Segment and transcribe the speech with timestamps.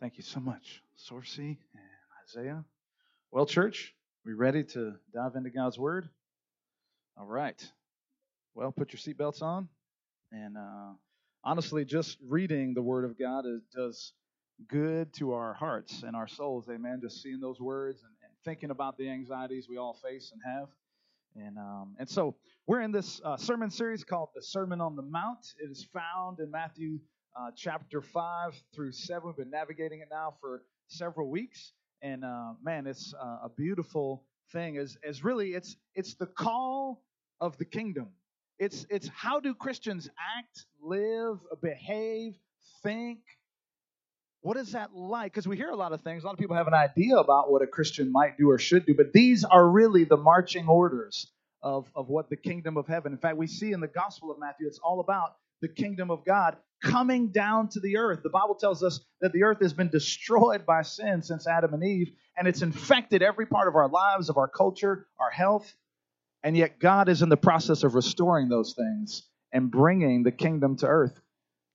[0.00, 1.84] Thank you so much, Sorcy and
[2.24, 2.64] Isaiah.
[3.30, 3.94] Well, church,
[4.24, 6.08] we ready to dive into God's Word?
[7.18, 7.62] All right.
[8.54, 9.68] Well, put your seatbelts on.
[10.32, 10.92] And uh,
[11.44, 14.14] honestly, just reading the Word of God is, does
[14.68, 16.70] good to our hearts and our souls.
[16.70, 17.00] Amen.
[17.02, 20.68] Just seeing those words and, and thinking about the anxieties we all face and have.
[21.36, 22.36] And um, and so
[22.66, 25.46] we're in this uh, sermon series called the Sermon on the Mount.
[25.62, 27.00] It is found in Matthew
[27.38, 29.28] uh, chapter five through seven.
[29.28, 34.24] We've been navigating it now for several weeks, and uh, man, it's uh, a beautiful
[34.52, 34.76] thing.
[34.76, 37.02] As, is really it's it's the call
[37.40, 38.08] of the kingdom.
[38.58, 42.34] It's it's how do Christians act, live, behave,
[42.82, 43.20] think.
[44.42, 45.32] What is that like?
[45.32, 46.22] Because we hear a lot of things.
[46.22, 48.86] A lot of people have an idea about what a Christian might do or should
[48.86, 51.30] do, but these are really the marching orders
[51.62, 53.12] of, of what the kingdom of heaven.
[53.12, 56.24] In fact, we see in the Gospel of Matthew, it's all about the kingdom of
[56.24, 58.20] God coming down to the earth.
[58.22, 61.84] The Bible tells us that the earth has been destroyed by sin since Adam and
[61.84, 65.72] Eve, and it's infected every part of our lives, of our culture, our health.
[66.42, 70.76] And yet, God is in the process of restoring those things and bringing the kingdom
[70.76, 71.20] to earth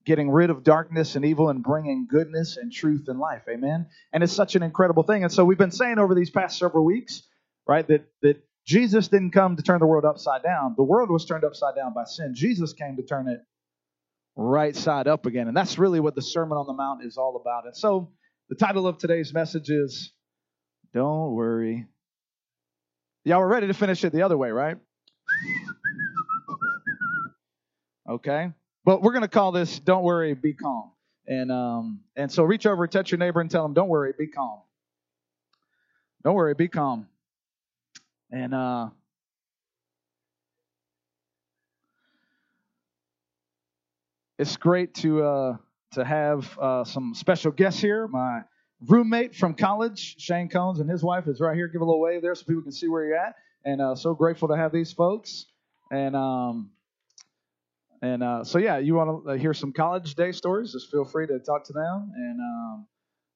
[0.06, 3.42] getting rid of darkness and evil and bringing goodness and truth and life.
[3.50, 3.88] Amen.
[4.14, 5.24] And it's such an incredible thing.
[5.24, 7.24] And so we've been saying over these past several weeks,
[7.68, 10.76] right, that that Jesus didn't come to turn the world upside down.
[10.78, 12.34] The world was turned upside down by sin.
[12.36, 13.42] Jesus came to turn it
[14.36, 15.48] right side up again.
[15.48, 17.66] And that's really what the Sermon on the Mount is all about.
[17.66, 18.12] And so
[18.50, 20.12] the title of today's message is
[20.94, 21.88] Don't Worry.
[23.24, 24.78] Y'all were ready to finish it the other way, right?
[28.08, 28.52] Okay.
[28.84, 30.92] But we're going to call this "Don't worry, be calm."
[31.28, 34.28] And um, and so reach over, touch your neighbor, and tell them, "Don't worry, be
[34.28, 34.60] calm."
[36.24, 37.08] Don't worry, be calm.
[38.32, 38.90] And uh,
[44.38, 45.58] it's great to uh,
[45.94, 48.08] to have uh, some special guests here.
[48.08, 48.42] My
[48.88, 51.68] roommate from college, Shane Cones, and his wife is right here.
[51.68, 53.36] Give a little wave there so people can see where you're at.
[53.64, 55.46] And uh, so grateful to have these folks.
[55.92, 56.72] And um,
[58.02, 60.74] and uh, so, yeah, you want to uh, hear some college day stories?
[60.74, 62.12] Just feel free to talk to them.
[62.16, 62.88] And um,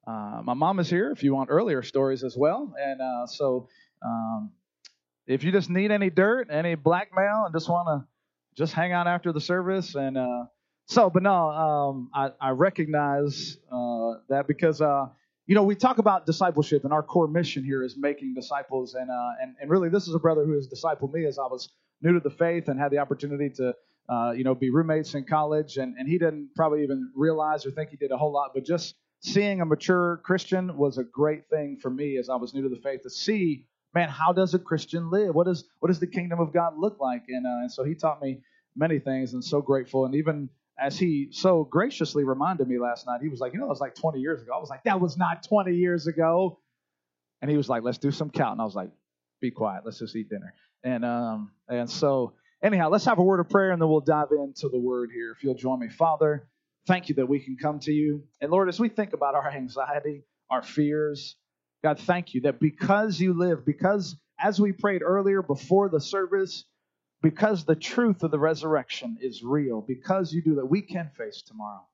[0.06, 2.74] uh, my mom is here if you want earlier stories as well.
[2.78, 3.00] And
[3.30, 3.70] so,
[4.06, 4.52] um,
[5.28, 8.08] if you just need any dirt, any blackmail, and just want to
[8.62, 10.18] just hang out after the service, and
[10.90, 16.26] so, but no, um, I, I, recognize uh, that because you know we talk about
[16.26, 19.10] discipleship, and our core mission here is making disciples, and
[19.42, 21.70] and and really, this is a brother who has discipled me as I was
[22.02, 23.74] new to the faith and had the opportunity to
[24.10, 27.72] uh, you know, be roommates in college, and, and he didn't probably even realize or
[27.72, 31.48] think he did a whole lot, but just seeing a mature Christian was a great
[31.50, 34.56] thing for me as I was new to the faith to see, man, how does
[34.56, 35.36] a Christian live?
[35.36, 37.24] What does what does the kingdom of God look like?
[37.28, 38.42] And uh, and so he taught me
[38.76, 40.06] many things, and so grateful.
[40.06, 40.50] And even
[40.82, 43.82] as he so graciously reminded me last night, he was like, you know, it was
[43.82, 44.52] like 20 years ago.
[44.56, 46.60] I was like, that was not 20 years ago.
[47.42, 48.54] And he was like, let's do some count.
[48.54, 48.90] And I was like,
[49.42, 49.84] be quiet.
[49.86, 50.54] Let's just eat dinner.
[50.84, 54.32] And um and so Anyhow, let's have a word of prayer and then we'll dive
[54.32, 55.32] into the word here.
[55.32, 56.50] If you'll join me, Father,
[56.88, 58.24] thank you that we can come to you.
[58.42, 61.38] And Lord, as we think about our anxiety, our fears,
[61.84, 66.66] God, thank you that because you live, because as we prayed earlier before the service,
[67.22, 71.42] because the truth of the resurrection is real, because you do that, we can face
[71.42, 71.86] tomorrow.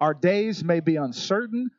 [0.00, 1.70] Our days may be uncertain.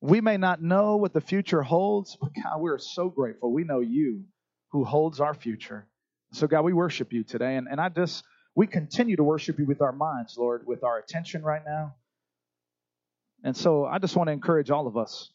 [0.00, 3.52] We may not know what the future holds, but God, we're so grateful.
[3.52, 4.24] We know you
[4.70, 5.86] who holds our future.
[6.32, 7.56] So, God, we worship you today.
[7.56, 8.24] And, and I just,
[8.54, 11.94] we continue to worship you with our minds, Lord, with our attention right now.
[13.44, 15.30] And so I just want to encourage all of us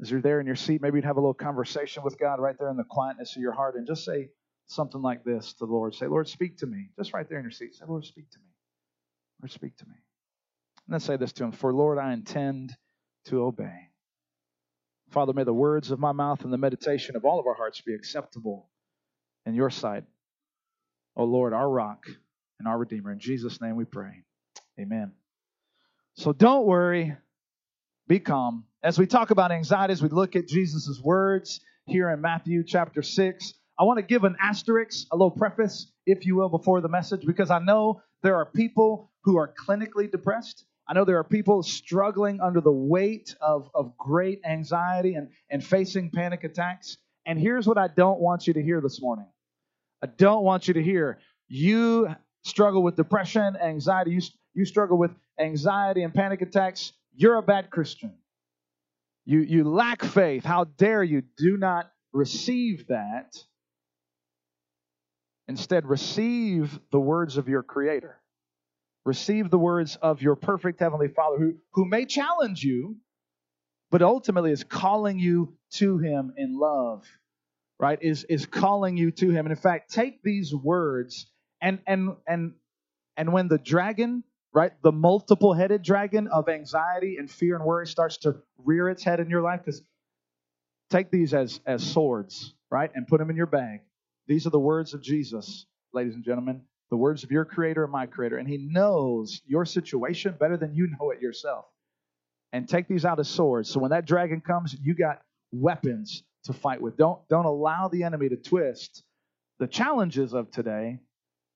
[0.00, 2.56] as you're there in your seat, maybe you'd have a little conversation with God right
[2.58, 4.28] there in the quietness of your heart and just say
[4.66, 5.94] something like this to the Lord.
[5.94, 6.90] Say, Lord, speak to me.
[6.96, 7.74] Just right there in your seat.
[7.74, 8.44] Say, Lord, speak to me.
[9.42, 9.94] Lord, speak to me.
[10.86, 12.76] And then say this to him For, Lord, I intend
[13.26, 13.90] to obey.
[15.10, 17.80] Father, may the words of my mouth and the meditation of all of our hearts
[17.80, 18.68] be acceptable
[19.44, 20.04] in your sight,
[21.16, 22.06] O Lord, our rock
[22.58, 23.12] and our Redeemer.
[23.12, 24.24] In Jesus' name we pray.
[24.78, 25.12] Amen.
[26.14, 27.16] So don't worry,
[28.08, 28.64] be calm.
[28.82, 33.02] As we talk about anxiety, as we look at Jesus' words here in Matthew chapter
[33.02, 36.88] 6, I want to give an asterisk, a little preface, if you will, before the
[36.88, 40.64] message, because I know there are people who are clinically depressed.
[40.88, 45.62] I know there are people struggling under the weight of, of great anxiety and, and
[45.62, 46.96] facing panic attacks.
[47.26, 49.26] And here's what I don't want you to hear this morning
[50.02, 51.18] I don't want you to hear
[51.48, 52.08] you
[52.44, 54.20] struggle with depression, anxiety, you,
[54.54, 58.14] you struggle with anxiety and panic attacks, you're a bad Christian.
[59.24, 60.44] You, you lack faith.
[60.44, 61.22] How dare you?
[61.36, 63.36] Do not receive that.
[65.48, 68.16] Instead, receive the words of your Creator.
[69.04, 72.96] Receive the words of your perfect Heavenly Father who, who may challenge you,
[73.90, 77.04] but ultimately is calling you to him in love,
[77.78, 77.98] right?
[78.02, 79.46] Is is calling you to him.
[79.46, 82.54] And in fact, take these words and and and
[83.16, 88.16] and when the dragon, right, the multiple-headed dragon of anxiety and fear and worry starts
[88.18, 89.82] to rear its head in your life, because
[90.90, 93.82] take these as as swords, right, and put them in your bag.
[94.26, 97.92] These are the words of Jesus, ladies and gentlemen, the words of your creator and
[97.92, 101.64] my creator, and he knows your situation better than you know it yourself.
[102.52, 103.68] And take these out as swords.
[103.68, 105.20] So when that dragon comes, you got
[105.52, 106.96] weapons to fight with.
[106.96, 109.02] Don't don't allow the enemy to twist
[109.58, 111.00] the challenges of today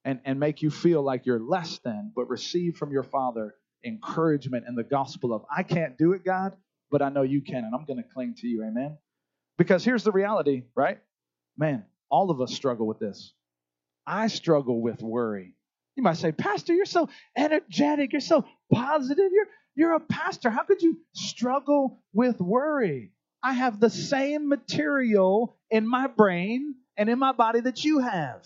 [0.04, 4.64] and, and make you feel like you're less than, but receive from your Father encouragement
[4.66, 6.56] and the gospel of, I can't do it, God,
[6.90, 8.62] but I know you can, and I'm going to cling to you.
[8.62, 8.96] Amen.
[9.58, 10.98] Because here's the reality, right?
[11.56, 13.32] Man, all of us struggle with this.
[14.06, 15.54] I struggle with worry.
[15.96, 20.50] You might say, Pastor, you're so energetic, you're so positive, you're you're a pastor.
[20.50, 23.12] How could you struggle with worry?
[23.42, 28.44] I have the same material in my brain and in my body that you have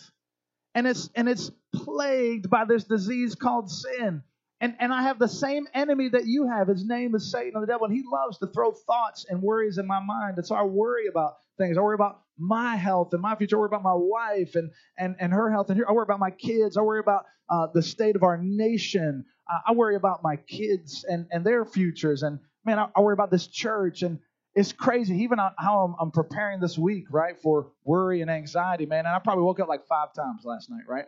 [0.74, 4.22] and it's and it's plagued by this disease called sin.
[4.60, 6.68] And, and I have the same enemy that you have.
[6.68, 9.86] His name is Satan, the devil, and he loves to throw thoughts and worries in
[9.86, 10.38] my mind.
[10.38, 11.76] And so I worry about things.
[11.76, 13.56] I worry about my health and my future.
[13.56, 15.70] I worry about my wife and and, and her health.
[15.70, 16.76] And I worry about my kids.
[16.76, 19.24] I worry about uh, the state of our nation.
[19.50, 22.22] Uh, I worry about my kids and, and their futures.
[22.22, 24.02] And man, I, I worry about this church.
[24.02, 24.18] And
[24.54, 25.16] it's crazy.
[25.22, 29.00] Even how I'm, I'm, preparing this week, right, for worry and anxiety, man.
[29.00, 31.06] And I probably woke up like five times last night, right?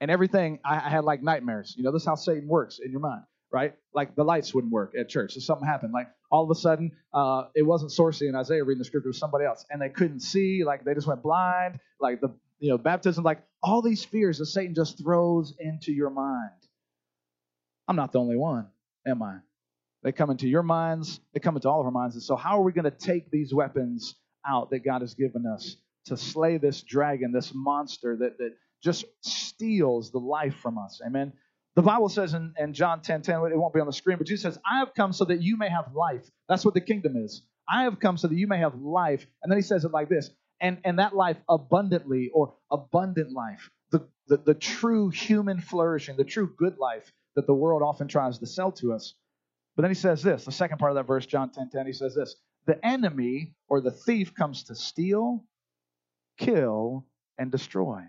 [0.00, 1.74] And everything, I, I had like nightmares.
[1.76, 3.74] You know, this is how Satan works in your mind, right?
[3.94, 5.34] Like the lights wouldn't work at church.
[5.34, 5.92] So something happened.
[5.92, 9.10] Like all of a sudden, uh, it wasn't Sorcy and Isaiah reading the scripture, it
[9.10, 9.64] was somebody else.
[9.70, 13.42] And they couldn't see, like they just went blind, like the, you know, baptism, like
[13.62, 16.50] all these fears that Satan just throws into your mind.
[17.86, 18.66] I'm not the only one,
[19.06, 19.38] am I?
[20.02, 22.14] They come into your minds, they come into all of our minds.
[22.14, 24.14] And so, how are we going to take these weapons
[24.46, 28.52] out that God has given us to slay this dragon, this monster that, that
[28.82, 31.00] just steals the life from us?
[31.04, 31.32] Amen.
[31.78, 34.26] The Bible says in, in John 10 10, it won't be on the screen, but
[34.26, 36.28] Jesus says, I have come so that you may have life.
[36.48, 37.44] That's what the kingdom is.
[37.68, 39.24] I have come so that you may have life.
[39.40, 40.28] And then he says it like this,
[40.60, 46.24] and, and that life abundantly or abundant life, the, the, the true human flourishing, the
[46.24, 49.14] true good life that the world often tries to sell to us.
[49.76, 51.92] But then he says this, the second part of that verse, John 10 10, he
[51.92, 52.34] says this
[52.66, 55.44] the enemy or the thief comes to steal,
[56.38, 57.06] kill,
[57.38, 58.02] and destroy.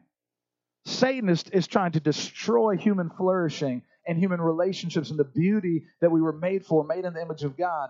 [0.89, 6.11] Satan is, is trying to destroy human flourishing and human relationships and the beauty that
[6.11, 7.89] we were made for, made in the image of God.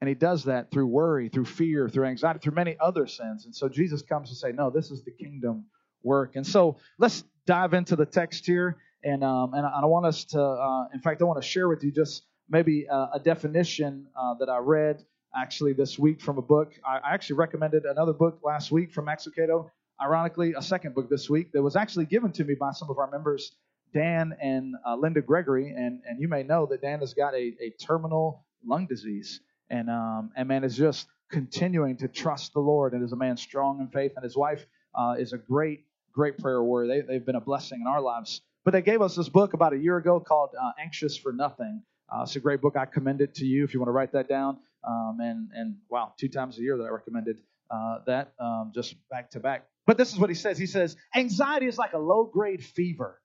[0.00, 3.44] And he does that through worry, through fear, through anxiety, through many other sins.
[3.44, 5.66] And so Jesus comes to say, no, this is the kingdom
[6.02, 6.36] work.
[6.36, 8.78] And so let's dive into the text here.
[9.04, 11.84] And, um, and I want us to, uh, in fact, I want to share with
[11.84, 15.04] you just maybe uh, a definition uh, that I read
[15.36, 16.72] actually this week from a book.
[16.84, 19.70] I, actually recommended another book last week from Max Lucado.
[20.02, 22.98] Ironically, a second book this week that was actually given to me by some of
[22.98, 23.52] our members,
[23.92, 25.74] Dan and uh, Linda Gregory.
[25.76, 29.40] And, and you may know that Dan has got a, a terminal lung disease.
[29.68, 33.36] And, um, and man is just continuing to trust the Lord and is a man
[33.36, 34.12] strong in faith.
[34.16, 34.64] And his wife
[34.94, 36.88] uh, is a great, great prayer warrior.
[36.88, 38.40] They, they've been a blessing in our lives.
[38.64, 41.82] But they gave us this book about a year ago called uh, Anxious for Nothing.
[42.10, 42.76] Uh, it's a great book.
[42.76, 44.58] I commend it to you if you want to write that down.
[44.82, 47.38] Um, and and wow, two times a year that I recommended
[47.70, 49.66] uh, that um, just back to back.
[49.90, 50.56] But this is what he says.
[50.56, 53.20] He says anxiety is like a low grade fever.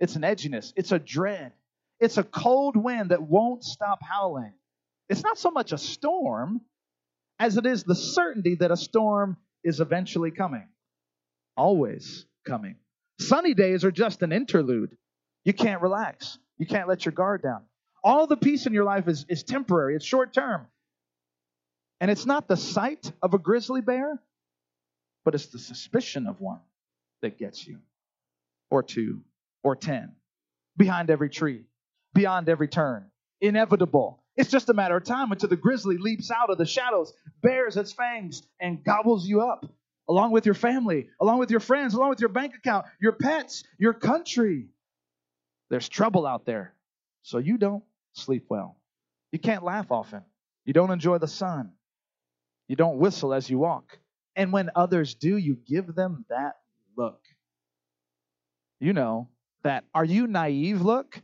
[0.00, 0.70] It's an edginess.
[0.76, 1.54] It's a dread.
[1.98, 4.52] It's a cold wind that won't stop howling.
[5.08, 6.60] It's not so much a storm
[7.38, 10.68] as it is the certainty that a storm is eventually coming,
[11.56, 12.76] always coming.
[13.18, 14.98] Sunny days are just an interlude.
[15.46, 16.38] You can't relax.
[16.58, 17.62] You can't let your guard down.
[18.04, 20.66] All the peace in your life is, is temporary, it's short term.
[21.98, 24.20] And it's not the sight of a grizzly bear,
[25.24, 26.60] but it's the suspicion of one
[27.22, 27.78] that gets you,
[28.70, 29.20] or two,
[29.62, 30.12] or ten,
[30.76, 31.64] behind every tree,
[32.14, 33.06] beyond every turn,
[33.40, 34.22] inevitable.
[34.36, 37.12] It's just a matter of time until the grizzly leaps out of the shadows,
[37.42, 39.66] bares its fangs, and gobbles you up,
[40.08, 43.64] along with your family, along with your friends, along with your bank account, your pets,
[43.78, 44.68] your country.
[45.68, 46.74] There's trouble out there,
[47.22, 47.84] so you don't
[48.14, 48.76] sleep well.
[49.30, 50.22] You can't laugh often.
[50.64, 51.72] You don't enjoy the sun.
[52.66, 53.99] You don't whistle as you walk.
[54.36, 56.56] And when others do, you give them that
[56.96, 57.20] look.
[58.80, 59.28] You know,
[59.62, 61.20] that are you naive look?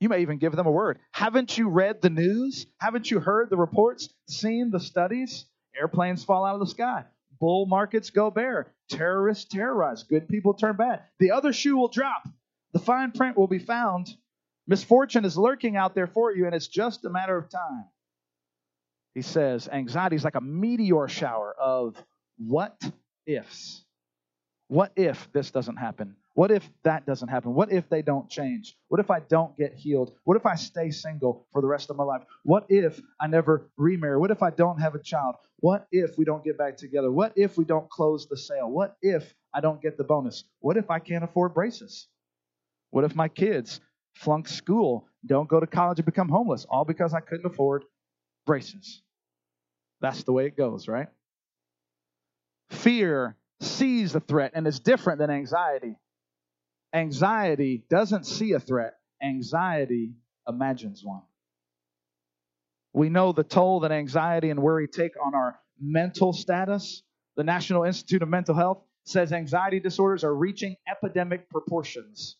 [0.00, 0.98] You may even give them a word.
[1.12, 2.66] Haven't you read the news?
[2.78, 5.46] Haven't you heard the reports, seen the studies?
[5.78, 7.04] Airplanes fall out of the sky.
[7.38, 8.72] Bull markets go bear.
[8.90, 10.02] Terrorists terrorize.
[10.02, 11.02] Good people turn bad.
[11.18, 12.28] The other shoe will drop.
[12.72, 14.14] The fine print will be found
[14.66, 17.84] Misfortune is lurking out there for you, and it's just a matter of time.
[19.14, 22.02] He says anxiety is like a meteor shower of
[22.38, 22.80] what
[23.26, 23.84] ifs.
[24.68, 26.16] What if this doesn't happen?
[26.34, 27.52] What if that doesn't happen?
[27.52, 28.74] What if they don't change?
[28.88, 30.12] What if I don't get healed?
[30.24, 32.22] What if I stay single for the rest of my life?
[32.42, 34.16] What if I never remarry?
[34.16, 35.34] What if I don't have a child?
[35.58, 37.12] What if we don't get back together?
[37.12, 38.70] What if we don't close the sale?
[38.70, 40.44] What if I don't get the bonus?
[40.60, 42.08] What if I can't afford braces?
[42.90, 43.80] What if my kids
[44.14, 47.84] flunk school, don't go to college, and become homeless, all because I couldn't afford
[48.46, 49.02] braces?
[50.00, 51.08] That's the way it goes, right?
[52.70, 55.96] Fear sees a threat and is different than anxiety.
[56.92, 60.14] Anxiety doesn't see a threat, anxiety
[60.46, 61.22] imagines one.
[62.92, 67.02] We know the toll that anxiety and worry take on our mental status.
[67.36, 72.36] The National Institute of Mental Health says anxiety disorders are reaching epidemic proportions.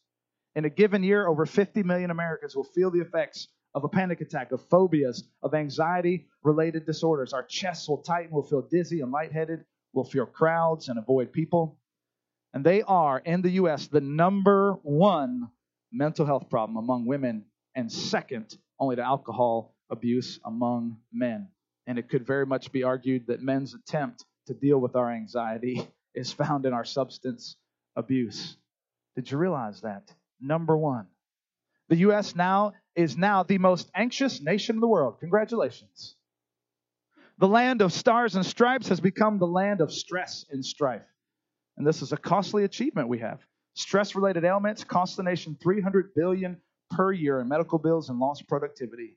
[0.54, 4.20] In a given year, over 50 million Americans will feel the effects of a panic
[4.20, 7.32] attack, of phobias, of anxiety related disorders.
[7.32, 11.78] Our chests will tighten, we'll feel dizzy and lightheaded, we'll fear crowds and avoid people.
[12.54, 15.48] And they are, in the U.S., the number one
[15.90, 21.48] mental health problem among women, and second only to alcohol abuse among men.
[21.86, 25.86] And it could very much be argued that men's attempt to deal with our anxiety
[26.14, 27.56] is found in our substance
[27.96, 28.56] abuse.
[29.16, 30.12] Did you realize that?
[30.40, 31.06] Number one.
[31.88, 32.34] The U.S.
[32.34, 35.18] now is now the most anxious nation in the world.
[35.20, 36.16] Congratulations.
[37.38, 41.02] The land of stars and stripes has become the land of stress and strife.
[41.76, 43.40] And this is a costly achievement we have.
[43.74, 48.46] Stress related ailments cost the nation 300 billion per year in medical bills and lost
[48.46, 49.16] productivity.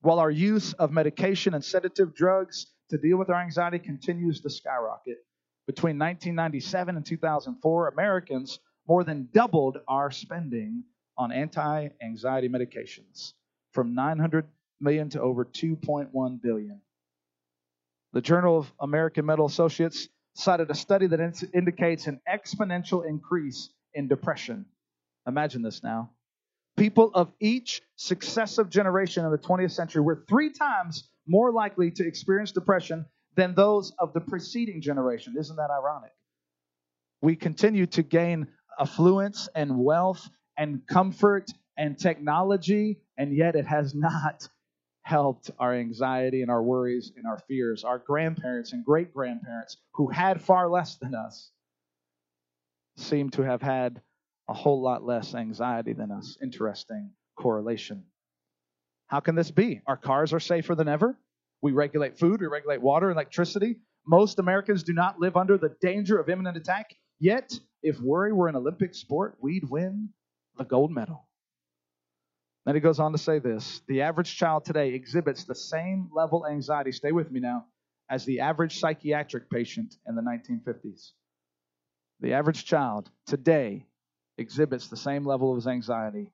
[0.00, 4.50] While our use of medication and sedative drugs to deal with our anxiety continues to
[4.50, 5.18] skyrocket.
[5.66, 8.58] Between 1997 and 2004, Americans
[8.88, 10.82] more than doubled our spending
[11.20, 13.34] on anti anxiety medications
[13.72, 14.46] from 900
[14.80, 16.80] million to over 2.1 billion.
[18.14, 23.68] The Journal of American Medical Associates cited a study that in- indicates an exponential increase
[23.92, 24.64] in depression.
[25.26, 26.10] Imagine this now.
[26.78, 32.06] People of each successive generation in the 20th century were three times more likely to
[32.06, 33.04] experience depression
[33.36, 35.34] than those of the preceding generation.
[35.38, 36.12] Isn't that ironic?
[37.20, 38.48] We continue to gain
[38.78, 40.26] affluence and wealth
[40.56, 44.48] and comfort and technology, and yet it has not
[45.02, 47.84] helped our anxiety and our worries and our fears.
[47.84, 51.50] Our grandparents and great grandparents, who had far less than us,
[52.96, 54.00] seem to have had
[54.48, 56.36] a whole lot less anxiety than us.
[56.42, 58.04] Interesting correlation.
[59.06, 59.80] How can this be?
[59.86, 61.18] Our cars are safer than ever.
[61.62, 63.76] We regulate food, we regulate water, electricity.
[64.06, 66.94] Most Americans do not live under the danger of imminent attack.
[67.18, 67.52] Yet,
[67.82, 70.10] if worry were an Olympic sport, we'd win
[70.60, 71.26] the gold medal.
[72.66, 76.46] Then he goes on to say this the average child today exhibits the same level
[76.46, 77.64] anxiety, stay with me now,
[78.10, 81.12] as the average psychiatric patient in the 1950s.
[82.20, 83.86] The average child today
[84.36, 86.30] exhibits the same level of anxiety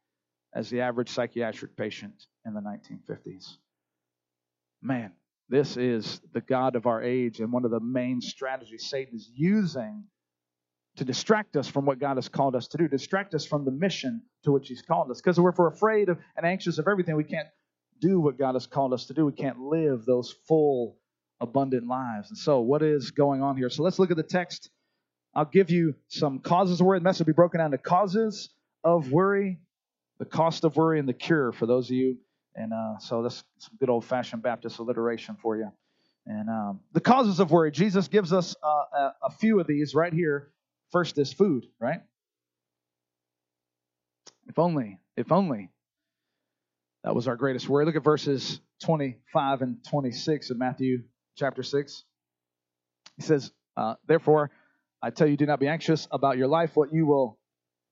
[0.52, 3.56] as the average psychiatric patient in the 1950s.
[4.82, 5.12] Man,
[5.48, 9.30] this is the God of our age, and one of the main strategies Satan is
[9.32, 10.02] using
[10.96, 13.70] to distract us from what God has called us to do, distract us from the
[13.70, 15.20] mission to which He's called us.
[15.20, 17.48] Because if we're afraid of and anxious of everything, we can't
[18.00, 19.26] do what God has called us to do.
[19.26, 20.96] We can't live those full,
[21.40, 22.30] abundant lives.
[22.30, 23.68] And so, what is going on here?
[23.68, 24.70] So, let's look at the text.
[25.34, 26.98] I'll give you some causes of worry.
[26.98, 28.48] The message will be broken down to causes
[28.82, 29.58] of worry,
[30.18, 32.16] the cost of worry, and the cure for those of you.
[32.54, 35.70] And uh, so, that's some good old fashioned Baptist alliteration for you.
[36.24, 39.94] And um, the causes of worry, Jesus gives us uh, a, a few of these
[39.94, 40.50] right here
[40.92, 42.00] First is food, right?
[44.48, 45.70] If only, if only.
[47.04, 47.84] That was our greatest worry.
[47.84, 51.04] Look at verses 25 and 26 of Matthew
[51.36, 52.04] chapter 6.
[53.16, 54.50] He says, uh, Therefore,
[55.02, 57.38] I tell you, do not be anxious about your life, what you will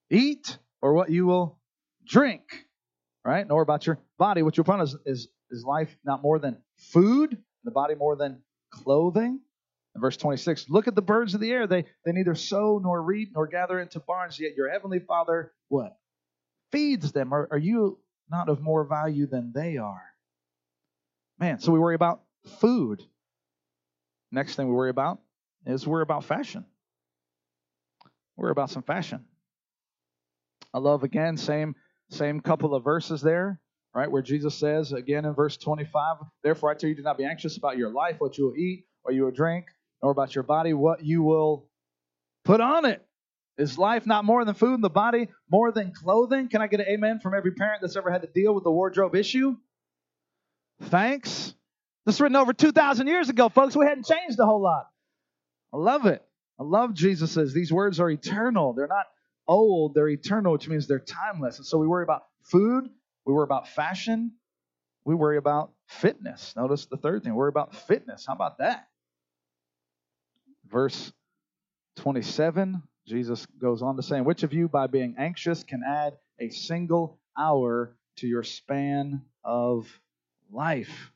[0.09, 1.59] eat or what you will
[2.05, 2.43] drink,
[3.23, 3.47] right?
[3.47, 7.37] Nor about your body, what you'll on is, is, is life not more than food,
[7.63, 9.39] the body more than clothing.
[9.97, 11.67] Verse 26, look at the birds of the air.
[11.67, 15.97] They, they neither sow nor reap nor gather into barns, yet your heavenly Father, what?
[16.71, 17.33] Feeds them.
[17.33, 17.97] Are, are you
[18.29, 20.03] not of more value than they are?
[21.39, 22.21] Man, so we worry about
[22.59, 23.03] food.
[24.31, 25.19] Next thing we worry about
[25.65, 26.65] is worry about fashion.
[28.35, 29.23] Worry about some fashion.
[30.73, 31.75] I love again, same
[32.09, 33.59] same couple of verses there,
[33.93, 37.23] right, where Jesus says again in verse 25, Therefore I tell you, do not be
[37.23, 39.65] anxious about your life, what you will eat, or you will drink,
[40.05, 41.65] nor about your body what you will
[42.43, 43.03] put on it.
[43.57, 46.47] Is life not more than food and the body more than clothing?
[46.47, 48.69] Can I get an amen from every parent that's ever had to deal with the
[48.69, 49.55] wardrobe issue?
[50.83, 51.55] Thanks.
[52.05, 53.75] This written over 2,000 years ago, folks.
[53.75, 54.89] We hadn't changed a whole lot.
[55.73, 56.23] I love it.
[56.59, 57.51] I love Jesus's.
[57.51, 58.73] These words are eternal.
[58.73, 59.07] They're not
[59.47, 61.57] old, they're eternal, which means they're timeless.
[61.57, 62.89] And so we worry about food,
[63.25, 64.33] we worry about fashion,
[65.03, 66.53] we worry about fitness.
[66.55, 68.25] Notice the third thing, we worry about fitness.
[68.27, 68.87] How about that?
[70.69, 71.11] Verse
[71.97, 76.49] 27, Jesus goes on to say, Which of you, by being anxious, can add a
[76.49, 79.87] single hour to your span of
[80.51, 81.11] life?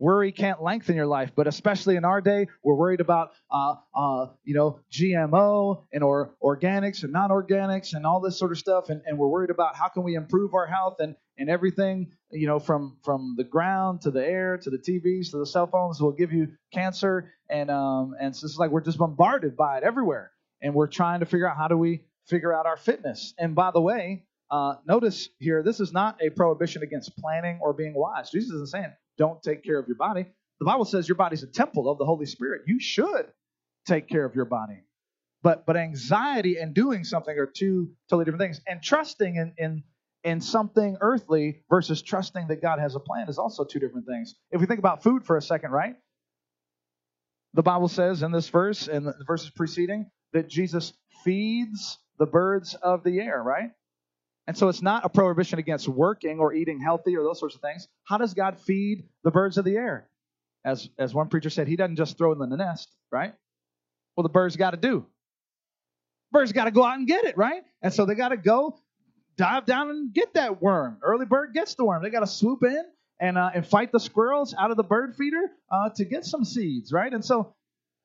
[0.00, 4.28] Worry can't lengthen your life, but especially in our day, we're worried about, uh, uh,
[4.44, 9.02] you know, GMO and or organics and non-organics and all this sort of stuff, and,
[9.04, 12.58] and we're worried about how can we improve our health and and everything, you know,
[12.58, 16.12] from from the ground to the air to the TVs to the cell phones will
[16.12, 20.32] give you cancer, and um and so it's like we're just bombarded by it everywhere,
[20.62, 23.34] and we're trying to figure out how do we figure out our fitness.
[23.38, 27.74] And by the way, uh, notice here, this is not a prohibition against planning or
[27.74, 28.30] being wise.
[28.30, 30.26] Jesus isn't saying don't take care of your body.
[30.60, 32.62] The Bible says your body's a temple of the Holy Spirit.
[32.66, 33.26] You should
[33.86, 34.82] take care of your body.
[35.42, 38.60] But but anxiety and doing something are two totally different things.
[38.66, 39.82] And trusting in in
[40.24, 44.34] in something earthly versus trusting that God has a plan is also two different things.
[44.50, 45.96] If we think about food for a second, right?
[47.54, 50.92] The Bible says in this verse and the verses preceding that Jesus
[51.24, 53.70] feeds the birds of the air, right?
[54.50, 57.60] And so it's not a prohibition against working or eating healthy or those sorts of
[57.60, 57.86] things.
[58.02, 60.08] How does God feed the birds of the air?
[60.64, 63.32] As, as one preacher said, he doesn't just throw them in the nest, right?
[64.16, 65.06] Well, the birds got to do.
[66.32, 67.62] Birds got to go out and get it, right?
[67.80, 68.76] And so they got to go
[69.36, 70.98] dive down and get that worm.
[71.00, 72.02] Early bird gets the worm.
[72.02, 72.82] They got to swoop in
[73.20, 76.44] and uh, and fight the squirrels out of the bird feeder uh, to get some
[76.44, 77.14] seeds, right?
[77.14, 77.54] And so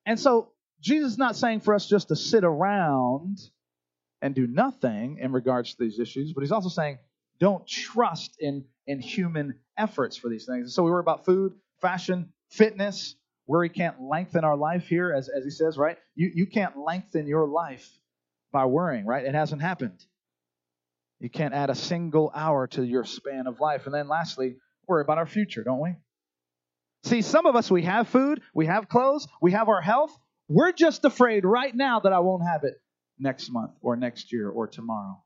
[0.05, 3.39] and so Jesus is not saying for us just to sit around
[4.25, 6.97] and do nothing in regards to these issues, but he's also saying
[7.39, 10.73] don't trust in, in human efforts for these things.
[10.73, 13.15] So we worry about food, fashion, fitness.
[13.45, 15.99] Worry can't lengthen our life here, as, as he says, right?
[16.15, 17.87] You, you can't lengthen your life
[18.51, 19.23] by worrying, right?
[19.23, 20.03] It hasn't happened.
[21.19, 23.85] You can't add a single hour to your span of life.
[23.85, 24.55] And then lastly,
[24.87, 25.97] worry about our future, don't we?
[27.03, 30.17] See, some of us, we have food, we have clothes, we have our health.
[30.49, 32.81] We're just afraid right now that I won't have it
[33.19, 35.21] next month or next year or tomorrow.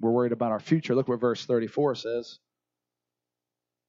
[0.00, 0.94] We're worried about our future.
[0.94, 2.38] Look what verse 34 says.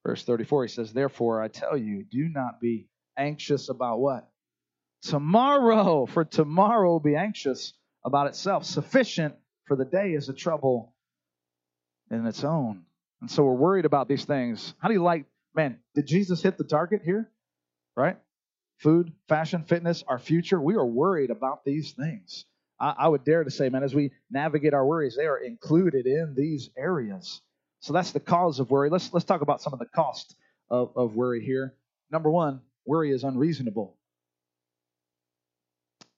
[0.06, 4.30] Verse 34, he says, Therefore I tell you, do not be anxious about what?
[5.04, 7.74] Tomorrow, for tomorrow will be anxious
[8.04, 8.66] about itself.
[8.66, 10.94] Sufficient for the day is a trouble
[12.10, 12.84] in its own.
[13.22, 14.74] And so we're worried about these things.
[14.80, 15.26] How do you like,
[15.56, 17.30] man, did Jesus hit the target here?
[17.96, 18.18] Right?
[18.78, 20.60] Food, fashion, fitness, our future.
[20.60, 22.46] We are worried about these things.
[22.82, 26.08] I, I would dare to say, man, as we navigate our worries, they are included
[26.08, 27.42] in these areas.
[27.80, 28.90] So that's the cause of worry.
[28.90, 30.36] Let's let's talk about some of the cost
[30.70, 31.76] of, of worry here.
[32.12, 33.96] Number one, worry is unreasonable.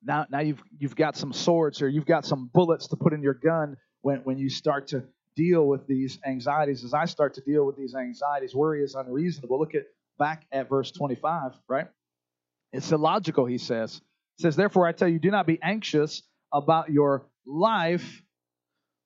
[0.04, 3.22] Now, now you've you've got some swords or you've got some bullets to put in
[3.22, 5.04] your gun when, when you start to
[5.36, 6.84] deal with these anxieties.
[6.84, 9.60] As I start to deal with these anxieties, worry is unreasonable.
[9.60, 9.84] Look at
[10.20, 11.88] back at verse 25, right?
[12.72, 14.02] It's illogical, he says.
[14.38, 18.22] It says, Therefore I tell you, do not be anxious about your life,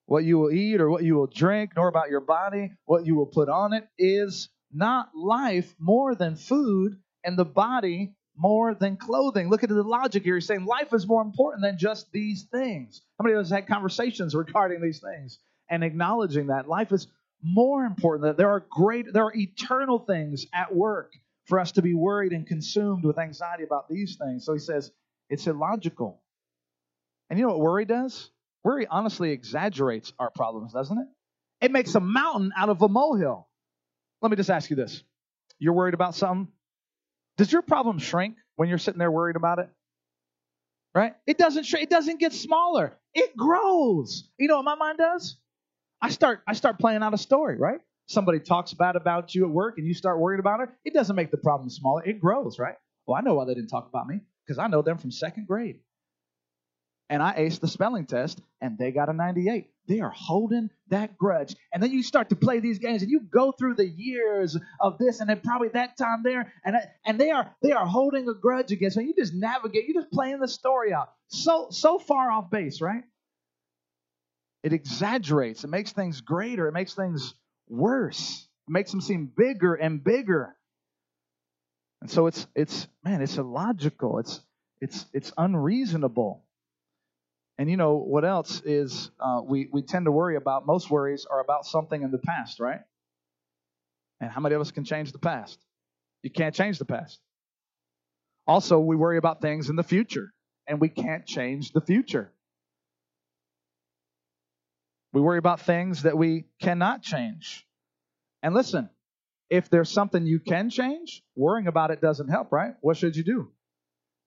[0.06, 3.16] what you will eat or what you will drink, nor about your body, what you
[3.16, 8.98] will put on it, is not life more than food, and the body more than
[8.98, 9.50] clothing.
[9.50, 10.36] Look at the logic here.
[10.36, 13.02] He's saying life is more important than just these things.
[13.18, 17.08] How many of us had conversations regarding these things and acknowledging that life is
[17.42, 18.24] more important?
[18.24, 21.14] That there are great, there are eternal things at work
[21.46, 24.46] for us to be worried and consumed with anxiety about these things.
[24.46, 24.92] So he says
[25.30, 26.22] it's illogical.
[27.30, 28.30] And you know what worry does?
[28.64, 31.08] Worry honestly exaggerates our problems, doesn't it?
[31.62, 33.48] It makes a mountain out of a molehill.
[34.22, 35.04] Let me just ask you this.
[35.60, 36.52] You're worried about something?
[37.38, 39.70] Does your problem shrink when you're sitting there worried about it?
[40.94, 41.14] Right?
[41.26, 42.98] It doesn't shrink, it doesn't get smaller.
[43.14, 44.28] It grows.
[44.38, 45.38] You know what my mind does?
[46.02, 47.80] I start I start playing out a story, right?
[48.08, 50.70] Somebody talks bad about you at work and you start worrying about it.
[50.86, 52.04] It doesn't make the problem smaller.
[52.06, 52.76] It grows, right?
[53.06, 55.48] Well, I know why they didn't talk about me because I know them from second
[55.48, 55.80] grade
[57.10, 59.70] and I aced the spelling test, and they got a 98.
[59.88, 61.56] They are holding that grudge.
[61.74, 64.98] And then you start to play these games, and you go through the years of
[64.98, 68.34] this, and then probably that time there, and and they are they are holding a
[68.34, 69.04] grudge against you.
[69.04, 69.86] You just navigate.
[69.88, 71.12] You're just playing the story out.
[71.30, 73.04] So so far off base, right?
[74.64, 75.64] It exaggerates.
[75.64, 76.68] It makes things greater.
[76.68, 77.34] It makes things
[77.70, 78.46] worse.
[78.68, 80.56] It makes them seem bigger and bigger.
[82.02, 84.20] And so it's it's man, it's illogical.
[84.20, 84.42] It's
[84.82, 86.44] it's it's unreasonable.
[87.58, 90.68] And you know what else is uh, we we tend to worry about?
[90.68, 92.82] Most worries are about something in the past, right?
[94.20, 95.60] And how many of us can change the past?
[96.24, 97.20] You can't change the past.
[98.46, 100.34] Also, we worry about things in the future,
[100.68, 102.32] and we can't change the future.
[105.14, 107.66] We worry about things that we cannot change.
[108.44, 108.90] And listen,
[109.50, 112.74] if there's something you can change, worrying about it doesn't help, right?
[112.82, 113.52] What should you do?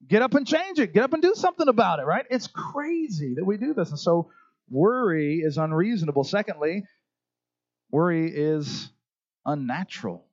[0.06, 0.92] Get up and change it.
[0.92, 2.24] Get up and do something about it, right?
[2.30, 3.90] It's crazy that we do this.
[3.90, 4.30] And so
[4.70, 6.24] worry is unreasonable.
[6.24, 6.84] Secondly,
[7.90, 8.90] worry is
[9.44, 10.24] unnatural.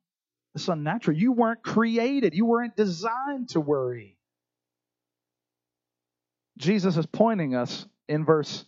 [0.56, 1.18] It's unnatural.
[1.18, 4.18] You weren't created, you weren't designed to worry.
[6.58, 8.66] Jesus is pointing us in verse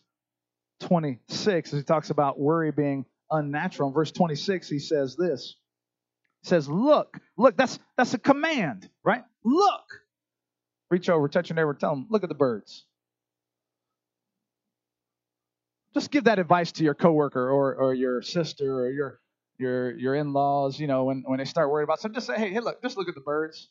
[0.81, 3.89] 26 as he talks about worry being unnatural.
[3.89, 5.55] In verse 26, he says this.
[6.43, 9.23] He says, Look, look, that's that's a command, right?
[9.43, 9.85] Look.
[10.89, 12.85] Reach over, touch your neighbor, tell them, look at the birds.
[15.93, 19.19] Just give that advice to your coworker or, or your sister or your
[19.57, 22.51] your your in-laws, you know, when, when they start worrying about something, just say, hey,
[22.51, 23.69] hey, look, just look at the birds.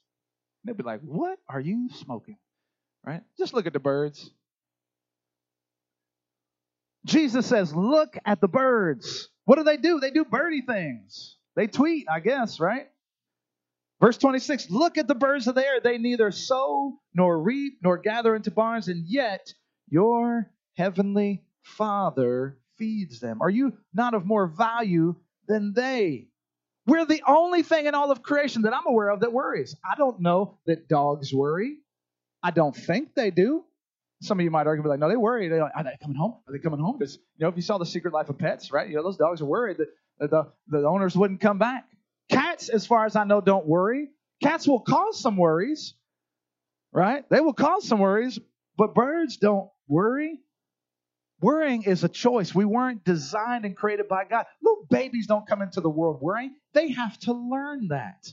[0.63, 2.37] And they'll be like, what are you smoking?
[3.05, 3.23] Right?
[3.39, 4.31] Just look at the birds.
[7.07, 9.31] Jesus says, look at the birds.
[9.47, 9.99] What do they do?
[9.99, 11.37] They do birdie things.
[11.57, 12.89] They tweet, I guess, right?
[14.01, 15.81] Verse 26 Look at the birds of the air.
[15.81, 19.53] They neither sow nor reap nor gather into barns, and yet
[19.89, 23.43] your heavenly Father feeds them.
[23.43, 26.29] Are you not of more value than they?
[26.87, 29.77] We're the only thing in all of creation that I'm aware of that worries.
[29.85, 31.77] I don't know that dogs worry.
[32.43, 33.65] I don't think they do.
[34.23, 35.49] Some of you might argue, like, no, they worry.
[35.49, 36.37] They're like, are they coming home?
[36.47, 36.97] Are they coming home?
[36.99, 39.17] Because, you know, if you saw The Secret Life of Pets, right, you know, those
[39.17, 41.85] dogs are worried that, the, the owners wouldn't come back.
[42.29, 44.09] Cats, as far as I know, don't worry.
[44.43, 45.95] Cats will cause some worries,
[46.93, 47.29] right?
[47.29, 48.39] They will cause some worries,
[48.77, 50.39] but birds don't worry.
[51.41, 52.55] Worrying is a choice.
[52.55, 54.47] We weren't designed and created by God.
[54.63, 56.55] Little babies don't come into the world worrying.
[56.75, 58.29] They have to learn that.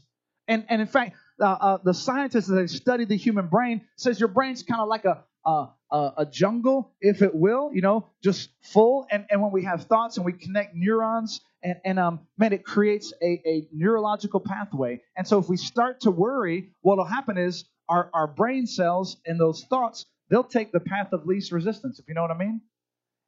[0.47, 4.29] And, and in fact, uh, uh, the scientists that study the human brain says your
[4.29, 9.05] brain's kind of like a, a, a, jungle, if it will, you know, just full.
[9.11, 12.65] And, and when we have thoughts and we connect neurons, and, and um, man, it
[12.65, 15.01] creates a, a neurological pathway.
[15.15, 19.17] And so if we start to worry, what will happen is our, our brain cells
[19.25, 22.37] and those thoughts, they'll take the path of least resistance, if you know what I
[22.37, 22.61] mean.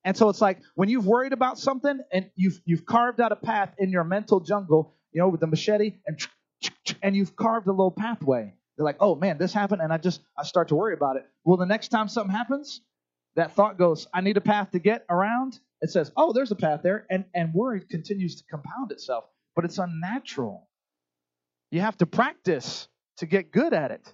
[0.04, 3.36] And so it's like when you've worried about something and you've you've carved out a
[3.36, 6.18] path in your mental jungle, you know, with the machete and
[7.02, 8.54] and you've carved a little pathway.
[8.78, 11.26] They're like, oh man, this happened, and I just I start to worry about it.
[11.44, 12.82] Well, the next time something happens,
[13.36, 15.60] that thought goes, I need a path to get around.
[15.82, 19.66] It says, oh, there's a path there, and and worry continues to compound itself, but
[19.66, 20.68] it's unnatural.
[21.72, 22.88] You have to practice
[23.18, 24.13] to get good at it.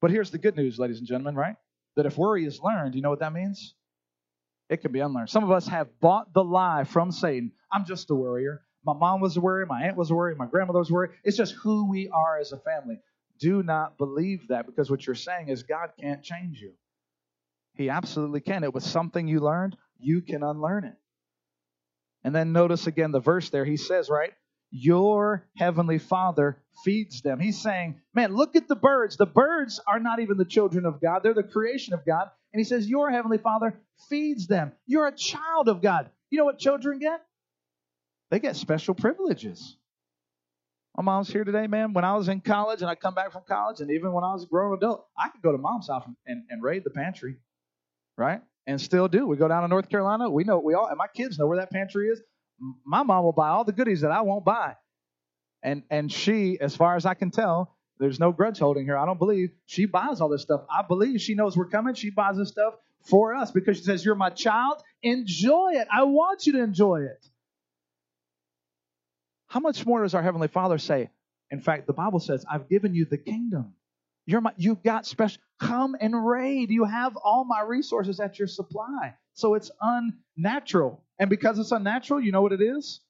[0.00, 1.56] But here's the good news, ladies and gentlemen, right?
[1.96, 3.74] That if worry is learned, you know what that means?
[4.68, 5.30] It can be unlearned.
[5.30, 7.52] Some of us have bought the lie from Satan.
[7.70, 8.62] I'm just a worrier.
[8.84, 9.66] My mom was a worrier.
[9.66, 10.36] My aunt was a worrier.
[10.36, 11.14] My grandmother was a worrier.
[11.22, 12.98] It's just who we are as a family.
[13.40, 16.72] Do not believe that because what you're saying is God can't change you.
[17.74, 18.64] He absolutely can.
[18.64, 20.96] It was something you learned, you can unlearn it.
[22.22, 23.64] And then notice again the verse there.
[23.64, 24.32] He says, right?
[24.70, 27.38] Your heavenly Father feeds them.
[27.38, 29.16] He's saying, man, look at the birds.
[29.16, 32.30] The birds are not even the children of God, they're the creation of God.
[32.54, 34.72] And he says, Your heavenly Father feeds them.
[34.86, 36.08] You're a child of God.
[36.30, 37.20] You know what children get?
[38.30, 39.76] They get special privileges.
[40.96, 41.92] My mom's here today, man.
[41.92, 44.32] When I was in college and I come back from college, and even when I
[44.32, 47.36] was a grown adult, I could go to mom's house and, and raid the pantry,
[48.16, 48.40] right?
[48.68, 49.26] And still do.
[49.26, 50.30] We go down to North Carolina.
[50.30, 52.22] We know we all, and my kids know where that pantry is.
[52.86, 54.76] My mom will buy all the goodies that I won't buy,
[55.64, 58.96] and and she, as far as I can tell, there's no grudge holding here.
[58.96, 60.60] I don't believe she buys all this stuff.
[60.70, 61.94] I believe she knows we're coming.
[61.94, 64.80] She buys this stuff for us because she says, "You're my child.
[65.02, 65.88] Enjoy it.
[65.92, 67.26] I want you to enjoy it."
[69.54, 71.10] How much more does our Heavenly Father say?
[71.52, 73.74] In fact, the Bible says, I've given you the kingdom.
[74.26, 75.40] You're my, you've got special.
[75.60, 76.70] Come and raid.
[76.70, 79.14] You have all my resources at your supply.
[79.34, 81.04] So it's unnatural.
[81.20, 83.00] And because it's unnatural, you know what it is?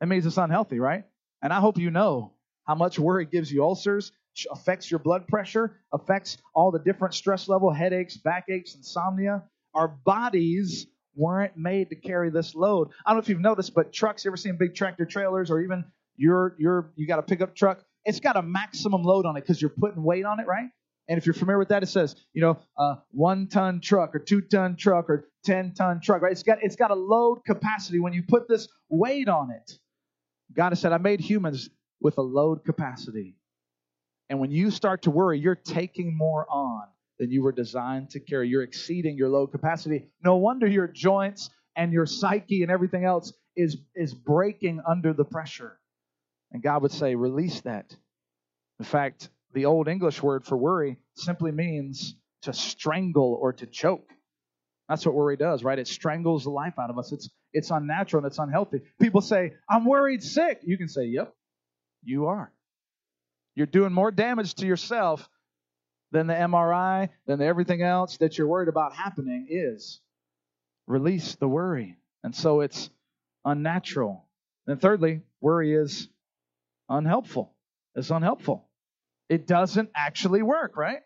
[0.00, 1.04] It means it's unhealthy, right?
[1.42, 2.32] And I hope you know
[2.66, 4.10] how much worry gives you ulcers,
[4.50, 9.44] affects your blood pressure, affects all the different stress level, headaches, backaches, insomnia.
[9.74, 12.90] Our bodies weren't made to carry this load.
[13.04, 15.60] I don't know if you've noticed, but trucks, you ever seen big tractor trailers or
[15.60, 15.84] even
[16.16, 19.60] your your you got a pickup truck, it's got a maximum load on it because
[19.60, 20.68] you're putting weight on it, right?
[21.08, 24.18] And if you're familiar with that, it says, you know, uh, one ton truck or
[24.18, 26.32] two ton truck or 10 ton truck, right?
[26.32, 29.78] It's got, it's got a load capacity when you put this weight on it.
[30.56, 31.68] God has said, I made humans
[32.00, 33.36] with a load capacity.
[34.30, 36.84] And when you start to worry, you're taking more on
[37.18, 38.48] than you were designed to carry.
[38.48, 40.08] You're exceeding your load capacity.
[40.22, 45.24] No wonder your joints and your psyche and everything else is, is breaking under the
[45.24, 45.78] pressure.
[46.52, 47.94] And God would say, release that.
[48.78, 54.10] In fact, the old English word for worry simply means to strangle or to choke.
[54.88, 55.78] That's what worry does, right?
[55.78, 57.12] It strangles the life out of us.
[57.12, 58.82] It's it's unnatural and it's unhealthy.
[59.00, 61.34] People say, "I'm worried sick." You can say, "Yep,
[62.02, 62.52] you are."
[63.54, 65.28] You're doing more damage to yourself
[66.14, 70.00] than the MRI, than the everything else that you're worried about happening is.
[70.86, 71.98] Release the worry.
[72.22, 72.88] And so it's
[73.44, 74.24] unnatural.
[74.68, 76.08] And thirdly, worry is
[76.88, 77.52] unhelpful.
[77.96, 78.64] It's unhelpful.
[79.28, 81.00] It doesn't actually work, right?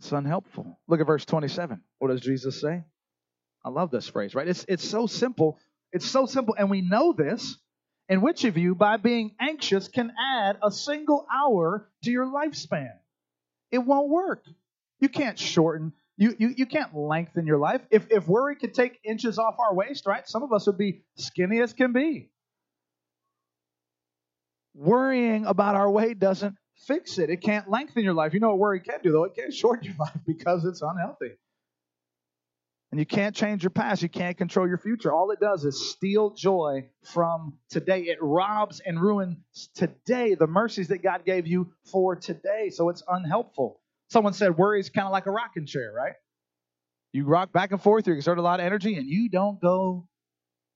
[0.00, 0.78] It's unhelpful.
[0.86, 1.80] Look at verse 27.
[2.00, 2.84] What does Jesus say?
[3.64, 4.46] I love this phrase, right?
[4.46, 5.58] It's, it's so simple.
[5.90, 7.56] It's so simple, and we know this.
[8.08, 12.92] And which of you, by being anxious, can add a single hour to your lifespan?
[13.70, 14.44] It won't work.
[15.00, 17.80] You can't shorten, you, you, you can't lengthen your life.
[17.90, 21.02] If, if worry could take inches off our waist, right, some of us would be
[21.16, 22.30] skinny as can be.
[24.74, 27.30] Worrying about our weight doesn't fix it.
[27.30, 28.34] It can't lengthen your life.
[28.34, 29.24] You know what worry can do, though?
[29.24, 31.32] It can shorten your life because it's unhealthy.
[32.94, 34.02] And you can't change your past.
[34.02, 35.12] You can't control your future.
[35.12, 38.02] All it does is steal joy from today.
[38.02, 42.70] It robs and ruins today the mercies that God gave you for today.
[42.70, 43.80] So it's unhelpful.
[44.10, 46.12] Someone said worry is kind of like a rocking chair, right?
[47.12, 50.06] You rock back and forth, you exert a lot of energy, and you don't go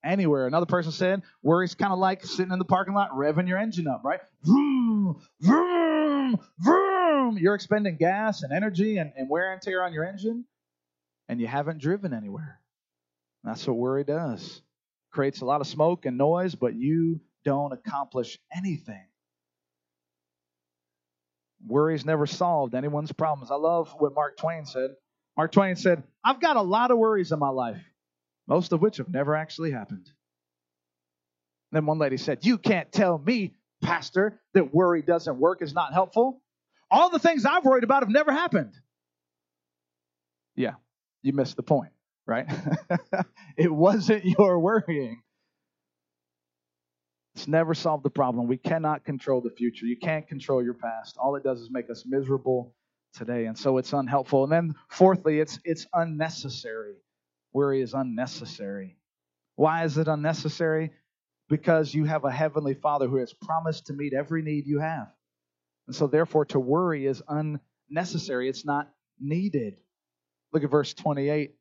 [0.02, 0.48] anywhere.
[0.48, 3.58] Another person said worry is kind of like sitting in the parking lot revving your
[3.58, 4.18] engine up, right?
[4.42, 7.38] Vroom, vroom, vroom.
[7.38, 10.46] You're expending gas and energy and, and wear and tear on your engine
[11.28, 12.60] and you haven't driven anywhere.
[13.44, 14.62] That's what worry does.
[15.10, 19.04] Creates a lot of smoke and noise, but you don't accomplish anything.
[21.66, 23.50] Worry's never solved anyone's problems.
[23.50, 24.90] I love what Mark Twain said.
[25.36, 27.82] Mark Twain said, I've got a lot of worries in my life,
[28.46, 30.10] most of which have never actually happened.
[31.72, 35.92] Then one lady said, You can't tell me, Pastor, that worry doesn't work, is not
[35.92, 36.40] helpful.
[36.90, 38.72] All the things I've worried about have never happened.
[40.56, 40.74] Yeah,
[41.22, 41.92] you missed the point,
[42.26, 42.46] right?
[43.56, 45.22] it wasn't your worrying.
[47.34, 48.48] It's never solved the problem.
[48.48, 49.86] We cannot control the future.
[49.86, 51.16] You can't control your past.
[51.18, 52.74] All it does is make us miserable
[53.14, 53.46] today.
[53.46, 54.44] And so it's unhelpful.
[54.44, 56.94] And then fourthly, it's it's unnecessary.
[57.52, 58.96] Worry is unnecessary.
[59.56, 60.90] Why is it unnecessary?
[61.48, 65.08] Because you have a heavenly Father who has promised to meet every need you have.
[65.86, 68.48] And so therefore to worry is unnecessary.
[68.48, 69.76] It's not needed.
[70.52, 71.54] Look at verse 28,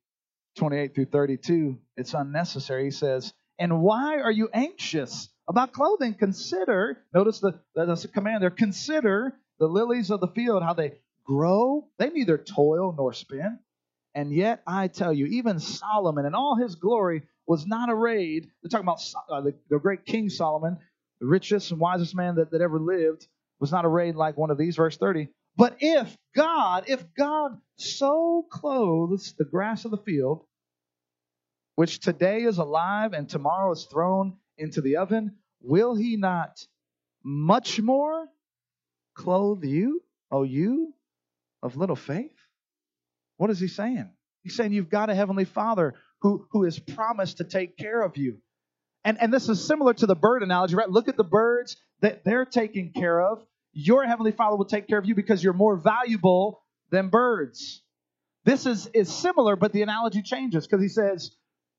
[0.57, 1.77] 28 through 32.
[1.97, 2.85] It's unnecessary.
[2.85, 6.13] He says, And why are you anxious about clothing?
[6.13, 10.93] Consider, notice the, that's a command there, consider the lilies of the field, how they
[11.25, 11.87] grow.
[11.99, 13.59] They neither toil nor spin.
[14.15, 18.49] And yet I tell you, even Solomon in all his glory was not arrayed.
[18.61, 20.77] They're talking about uh, the, the great King Solomon,
[21.19, 23.27] the richest and wisest man that, that ever lived,
[23.59, 24.75] was not arrayed like one of these.
[24.75, 25.29] Verse 30.
[25.57, 30.45] But if God, if God so clothes the grass of the field,
[31.75, 36.63] which today is alive and tomorrow is thrown into the oven, will he not
[37.23, 38.27] much more
[39.15, 40.93] clothe you, O you
[41.63, 42.35] of little faith?
[43.37, 44.09] What is he saying?
[44.43, 48.15] He's saying you've got a heavenly Father who, who has promised to take care of
[48.15, 48.37] you.
[49.03, 50.89] And, and this is similar to the bird analogy, right?
[50.89, 53.43] Look at the birds that they're taken care of
[53.77, 57.83] your heavenly Father will take care of you because you're more valuable than birds.
[58.43, 61.35] This is, is similar, but the analogy changes because he says,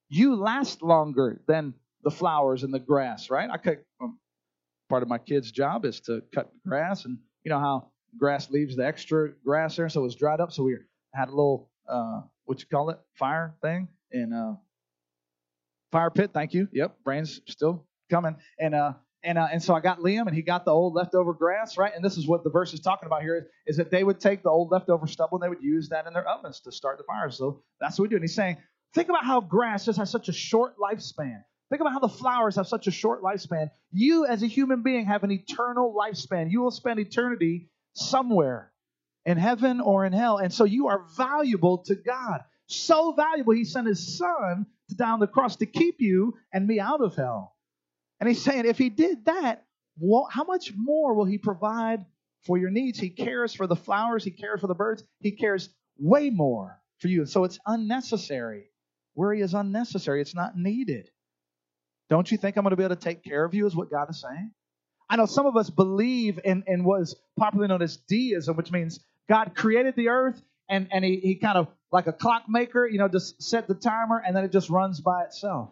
[0.09, 3.51] You last longer than the flowers and the grass, right?
[3.51, 4.17] I cut um,
[4.89, 8.77] part of my kid's job is to cut grass, and you know how grass leaves
[8.77, 10.53] the extra grass there, so it was dried up.
[10.53, 10.77] So we
[11.13, 14.53] had a little uh, what you call it, fire thing, and uh,
[15.91, 16.31] fire pit.
[16.33, 16.69] Thank you.
[16.73, 20.43] Yep, brains still coming, and uh, and, uh, and so I got Liam, and he
[20.43, 21.93] got the old leftover grass, right?
[21.95, 24.21] And this is what the verse is talking about here is, is that they would
[24.21, 26.99] take the old leftover stubble and they would use that in their ovens to start
[26.99, 27.31] the fire.
[27.31, 28.17] So that's what we do.
[28.17, 28.59] And he's saying,
[28.95, 31.43] think about how grass just has such a short lifespan.
[31.69, 33.71] Think about how the flowers have such a short lifespan.
[33.91, 36.51] You, as a human being, have an eternal lifespan.
[36.51, 38.73] You will spend eternity somewhere
[39.27, 40.39] in heaven or in hell.
[40.39, 42.41] And so you are valuable to God.
[42.67, 46.67] So valuable, he sent his son to die on the cross to keep you and
[46.67, 47.55] me out of hell.
[48.21, 49.65] And he's saying, if he did that,
[49.99, 52.05] well, how much more will he provide
[52.45, 52.99] for your needs?
[52.99, 57.09] He cares for the flowers, he cares for the birds, he cares way more for
[57.09, 57.27] you.
[57.27, 58.71] So it's unnecessary.
[59.15, 61.11] Worry is unnecessary, it's not needed.
[62.09, 63.91] Don't you think I'm going to be able to take care of you, is what
[63.91, 64.53] God is saying?
[65.11, 68.71] I know some of us believe in, in what is popularly known as deism, which
[68.71, 72.99] means God created the earth and, and he, he kind of, like a clockmaker, you
[72.99, 75.71] know, just set the timer and then it just runs by itself.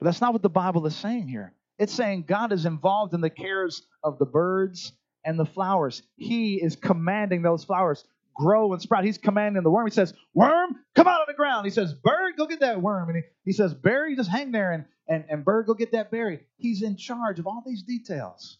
[0.00, 1.52] But that's not what the Bible is saying here.
[1.78, 4.92] It's saying God is involved in the cares of the birds
[5.24, 6.02] and the flowers.
[6.16, 9.04] He is commanding those flowers grow and sprout.
[9.04, 9.86] He's commanding the worm.
[9.86, 11.66] He says, Worm, come out of the ground.
[11.66, 13.08] He says, Bird, go get that worm.
[13.10, 16.10] And he, he says, Berry, just hang there and, and, and bird, go get that
[16.10, 16.40] berry.
[16.56, 18.58] He's in charge of all these details.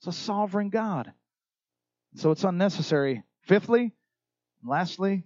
[0.00, 1.12] It's a sovereign God.
[2.16, 3.22] So it's unnecessary.
[3.42, 3.92] Fifthly,
[4.64, 5.24] lastly,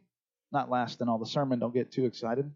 [0.53, 2.51] not last in all the sermon, don't get too excited.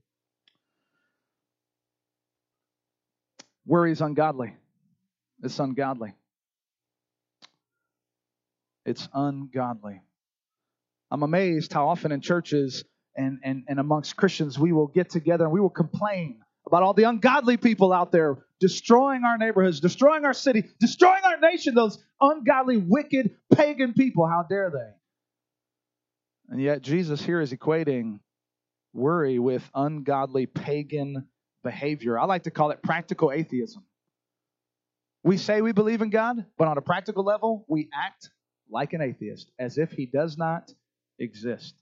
[3.67, 4.55] Worry is ungodly.
[5.43, 6.15] It's ungodly.
[8.85, 10.01] It's ungodly.
[11.11, 12.85] I'm amazed how often in churches
[13.17, 16.95] and, and, and amongst Christians we will get together and we will complain about all
[16.95, 22.03] the ungodly people out there destroying our neighborhoods, destroying our city, destroying our nation, those
[22.21, 24.27] ungodly, wicked, pagan people.
[24.27, 26.53] How dare they?
[26.53, 28.21] And yet Jesus here is equating
[28.93, 31.27] worry with ungodly, pagan
[31.65, 32.19] behavior.
[32.19, 33.83] I like to call it practical atheism.
[35.25, 38.29] We say we believe in God, but on a practical level, we act
[38.71, 40.71] like an atheist, as if he does not
[41.19, 41.75] exist.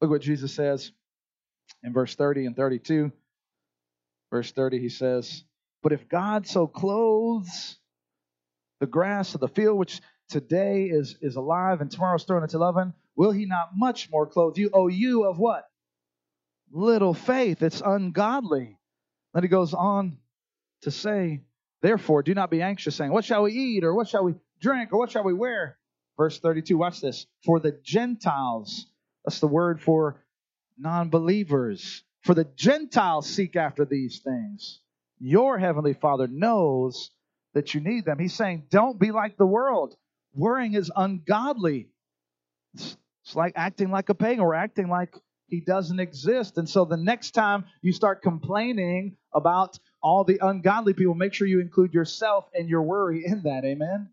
[0.00, 0.92] Look what Jesus says
[1.82, 3.12] in verse 30 and 32.
[4.30, 5.44] Verse 30, he says,
[5.82, 7.78] But if God so clothes
[8.80, 12.58] the grass of the field, which today is, is alive and tomorrow is thrown into
[12.58, 14.70] the oven, will he not much more clothe you?
[14.72, 15.64] Oh, you of what?
[16.70, 17.62] Little faith.
[17.62, 18.78] It's ungodly.
[19.36, 20.16] Then he goes on
[20.80, 21.42] to say,
[21.82, 24.94] Therefore, do not be anxious, saying, What shall we eat, or what shall we drink,
[24.94, 25.76] or what shall we wear?
[26.16, 27.26] Verse 32, watch this.
[27.44, 28.86] For the Gentiles,
[29.26, 30.24] that's the word for
[30.78, 34.80] non believers, for the Gentiles seek after these things.
[35.18, 37.10] Your heavenly Father knows
[37.52, 38.18] that you need them.
[38.18, 39.94] He's saying, don't be like the world.
[40.32, 41.90] Worrying is ungodly.
[42.72, 45.14] It's, it's like acting like a pagan or acting like
[45.48, 46.58] he doesn't exist.
[46.58, 51.46] And so the next time you start complaining about all the ungodly people, make sure
[51.46, 53.64] you include yourself and your worry in that.
[53.64, 54.10] Amen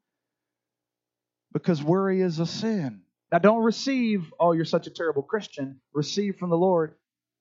[1.53, 3.01] because worry is a sin.
[3.31, 5.79] Now, don't receive, oh, you're such a terrible Christian.
[5.93, 6.95] Receive from the Lord,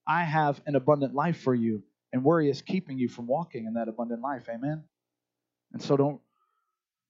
[0.07, 1.83] I have an abundant life for you.
[2.13, 4.49] And worry is keeping you from walking in that abundant life.
[4.49, 4.85] Amen?
[5.73, 6.21] And so don't.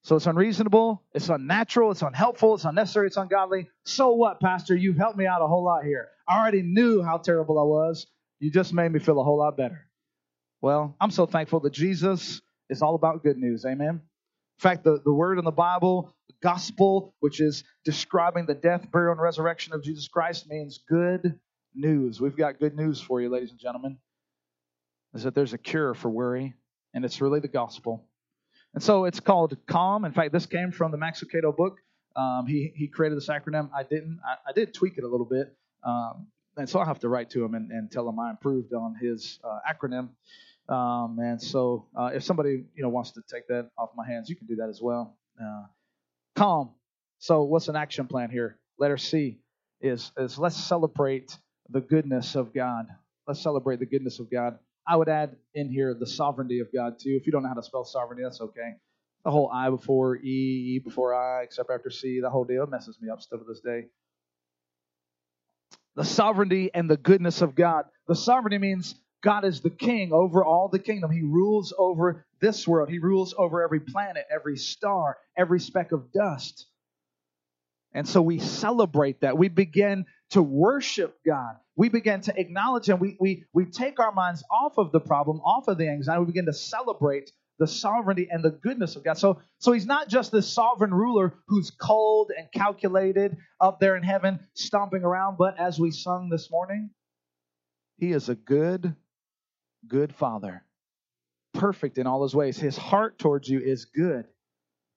[0.05, 3.69] So it's unreasonable, it's unnatural, it's unhelpful, it's unnecessary, it's ungodly.
[3.85, 4.75] So what, Pastor?
[4.75, 6.09] You've helped me out a whole lot here.
[6.33, 8.07] I already knew how terrible I was.
[8.41, 9.87] You just made me feel a whole lot better.
[10.63, 12.41] Well, I'm so thankful that Jesus
[12.71, 13.65] is all about good news.
[13.67, 14.01] Amen?
[14.01, 14.01] In
[14.59, 19.13] fact, the, the word in the Bible the gospel, which is describing the death, burial,
[19.13, 21.39] and resurrection of Jesus Christ, means good
[21.75, 22.21] news.
[22.21, 23.99] We've got good news for you, ladies and gentlemen,
[25.15, 26.55] is that there's a cure for worry,
[26.95, 28.09] and it's really the gospel.
[28.73, 30.07] And so it's called CALM.
[30.07, 31.79] In fact, this came from the Max Lucado book.
[32.17, 33.69] Um, he, he created this acronym.
[33.77, 34.21] I didn't.
[34.27, 35.55] I, I did tweak it a little bit.
[35.85, 38.73] Um, and so I'll have to write to him and, and tell him I improved
[38.75, 40.11] on his uh, acronym.
[40.69, 44.29] Um, and so uh, if somebody you know wants to take that off my hands,
[44.29, 45.17] you can do that as well.
[45.41, 45.65] Uh,
[46.37, 46.71] calm.
[47.19, 48.59] So, what's an action plan here?
[48.79, 49.39] Letter C
[49.81, 51.37] is, is let's celebrate
[51.69, 52.87] the goodness of God.
[53.27, 54.59] Let's celebrate the goodness of God.
[54.87, 57.17] I would add in here the sovereignty of God too.
[57.21, 58.75] If you don't know how to spell sovereignty, that's okay.
[59.25, 62.99] The whole I before E, E before I, except after C, the whole deal messes
[63.01, 63.87] me up still to this day.
[65.97, 67.85] The sovereignty and the goodness of God.
[68.09, 71.11] The sovereignty means God is the king over all the kingdom.
[71.11, 72.89] He rules over this world.
[72.89, 76.67] He rules over every planet, every star, every speck of dust.
[77.95, 79.37] And so we celebrate that.
[79.37, 81.57] We begin to worship God.
[81.77, 82.99] We begin to acknowledge Him.
[82.99, 86.21] We, we, we take our minds off of the problem, off of the anxiety.
[86.21, 87.31] We begin to celebrate
[87.63, 89.17] the sovereignty and the goodness of God.
[89.19, 94.03] So, so He's not just this sovereign ruler who's cold and calculated up there in
[94.03, 96.91] heaven, stomping around, but as we sung this morning,
[97.99, 98.97] He is a good
[99.87, 100.65] good father,
[101.55, 102.59] perfect in all his ways.
[102.59, 104.27] His heart towards you is good.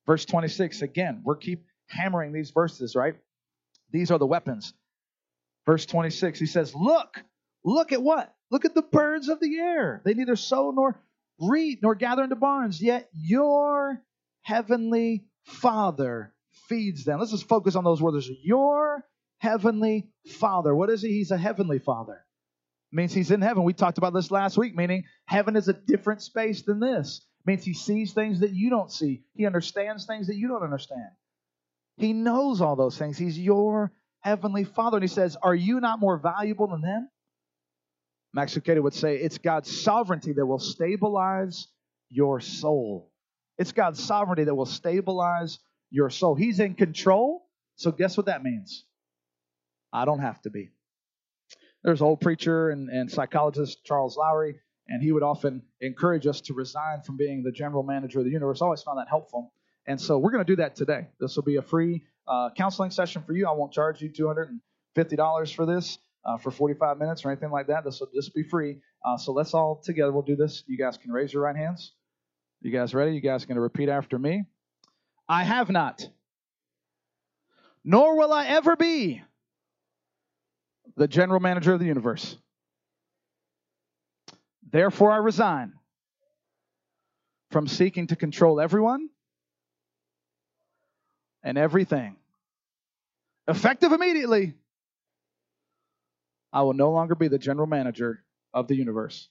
[0.06, 3.16] Verse 26, again, we're keep hammering these verses, right?
[3.91, 4.74] These are the weapons.
[5.66, 7.24] Verse 26, he says, Look,
[7.63, 8.34] look at what?
[8.51, 10.01] Look at the birds of the air.
[10.05, 10.99] They neither sow nor
[11.39, 14.01] reap nor gather into barns, yet your
[14.41, 16.33] heavenly Father
[16.67, 17.19] feeds them.
[17.19, 18.29] Let's just focus on those words.
[18.43, 19.03] Your
[19.39, 20.75] heavenly Father.
[20.75, 21.09] What is he?
[21.09, 22.25] He's a heavenly Father
[22.95, 23.63] means he's in heaven.
[23.63, 27.25] We talked about this last week, meaning heaven is a different space than this.
[27.41, 29.23] It means he sees things that you don't see.
[29.36, 31.09] He understands things that you don't understand.
[31.97, 33.17] He knows all those things.
[33.17, 34.97] He's your heavenly Father.
[34.97, 37.09] And he says, Are you not more valuable than them?
[38.36, 41.67] Max Lucado would say, It's God's sovereignty that will stabilize
[42.09, 43.11] your soul.
[43.57, 45.57] It's God's sovereignty that will stabilize
[45.89, 46.36] your soul.
[46.36, 47.47] He's in control.
[47.77, 48.86] So, guess what that means?
[49.91, 50.71] I don't have to be
[51.86, 54.55] there's an old preacher and, and psychologist, Charles Lowry,
[54.88, 58.31] and he would often encourage us to resign from being the general manager of the
[58.31, 58.59] universe.
[58.59, 59.53] I always found that helpful.
[59.86, 61.07] And so we're going to do that today.
[61.19, 63.47] This will be a free uh, counseling session for you.
[63.47, 67.84] I won't charge you $250 for this uh, for 45 minutes or anything like that.
[67.84, 68.78] This will just be free.
[69.05, 70.63] Uh, so let's all together, we'll do this.
[70.67, 71.93] You guys can raise your right hands.
[72.61, 73.13] You guys ready?
[73.13, 74.45] You guys going to repeat after me?
[75.28, 76.07] I have not,
[77.84, 79.21] nor will I ever be
[80.95, 82.38] the general manager of the universe.
[84.71, 85.73] Therefore, I resign
[87.51, 89.09] from seeking to control everyone
[91.43, 92.17] and everything.
[93.47, 94.53] Effective immediately,
[96.56, 99.28] I will no longer be the general manager of the universe.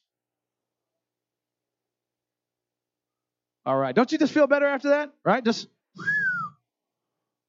[3.65, 3.95] All right.
[3.95, 5.11] Don't you just feel better after that?
[5.25, 5.43] Right?
[5.43, 5.67] Just,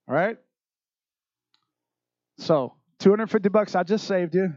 [0.07, 0.37] all right.
[2.37, 4.53] So, 250 bucks I just saved you.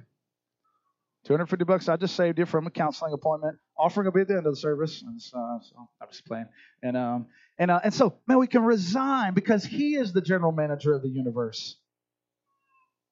[1.27, 3.59] 250 bucks I just saved you from a counseling appointment.
[3.77, 5.03] Offering will be at the end of the service.
[5.03, 6.47] And so, so I'm just playing.
[6.81, 7.27] And um
[7.59, 11.03] and uh, and so man, we can resign because He is the general manager of
[11.03, 11.77] the universe.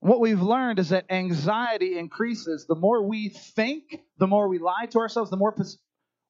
[0.06, 4.86] What we've learned is that anxiety increases the more we think, the more we lie
[4.90, 5.52] to ourselves, the more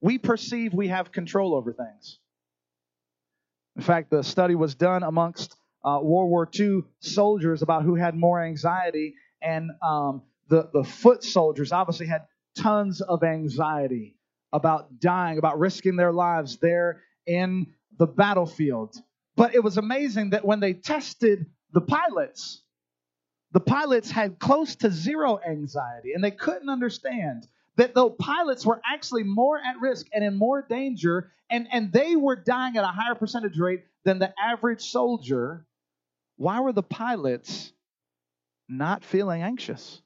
[0.00, 2.18] we perceive we have control over things.
[3.76, 8.14] In fact, the study was done amongst uh, World War II soldiers about who had
[8.14, 12.22] more anxiety, and um, the, the foot soldiers obviously had
[12.56, 14.16] tons of anxiety
[14.54, 17.66] about dying, about risking their lives there in
[17.98, 18.96] the battlefield.
[19.36, 22.62] But it was amazing that when they tested the pilots,
[23.52, 28.80] the pilots had close to zero anxiety, and they couldn't understand that though pilots were
[28.90, 32.88] actually more at risk and in more danger, and, and they were dying at a
[32.88, 35.66] higher percentage rate than the average soldier.
[36.36, 37.72] Why were the pilots
[38.68, 40.00] not feeling anxious?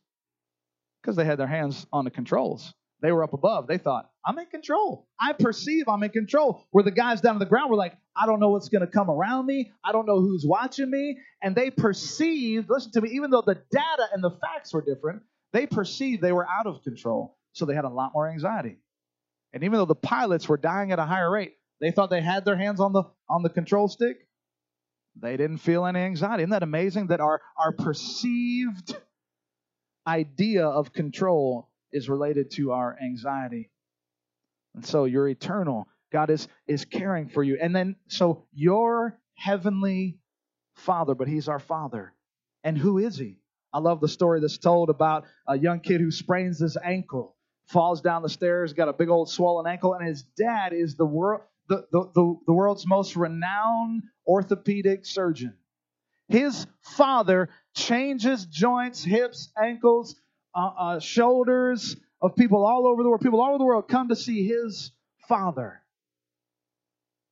[1.00, 2.74] Because they had their hands on the controls.
[3.00, 3.66] They were up above.
[3.66, 5.08] They thought, I'm in control.
[5.18, 6.66] I perceive I'm in control.
[6.70, 8.90] Where the guys down on the ground were like, I don't know what's going to
[8.90, 9.72] come around me.
[9.84, 11.18] I don't know who's watching me.
[11.42, 15.22] And they perceived, listen to me, even though the data and the facts were different,
[15.52, 17.36] they perceived they were out of control.
[17.52, 18.76] So they had a lot more anxiety.
[19.52, 22.44] And even though the pilots were dying at a higher rate, they thought they had
[22.44, 24.18] their hands on the on the control stick.
[25.20, 26.42] They didn't feel any anxiety.
[26.42, 28.94] Isn't that amazing that our, our perceived
[30.06, 33.70] idea of control is related to our anxiety?
[34.74, 35.88] And so you're eternal.
[36.12, 37.58] God is, is caring for you.
[37.60, 40.18] And then, so your heavenly
[40.74, 42.12] Father, but He's our Father.
[42.64, 43.38] And who is He?
[43.72, 47.36] I love the story that's told about a young kid who sprains his ankle,
[47.68, 51.06] falls down the stairs, got a big old swollen ankle, and his dad is the
[51.06, 55.54] world the, the, the, the world's most renowned orthopedic surgeon.
[56.28, 60.16] His father changes joints, hips, ankles,
[60.52, 63.20] uh, uh, shoulders of people all over the world.
[63.20, 64.90] People all over the world come to see his
[65.28, 65.79] father.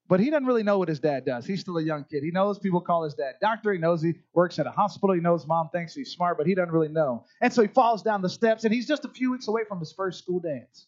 [0.09, 1.45] But he doesn't really know what his dad does.
[1.45, 2.23] He's still a young kid.
[2.23, 3.73] He knows people call his dad doctor.
[3.73, 5.15] He knows he works at a hospital.
[5.15, 7.27] He knows mom thinks he's smart, but he doesn't really know.
[7.43, 9.81] And so he falls down the steps, and he's just a few weeks away from
[9.81, 10.87] his first school dance.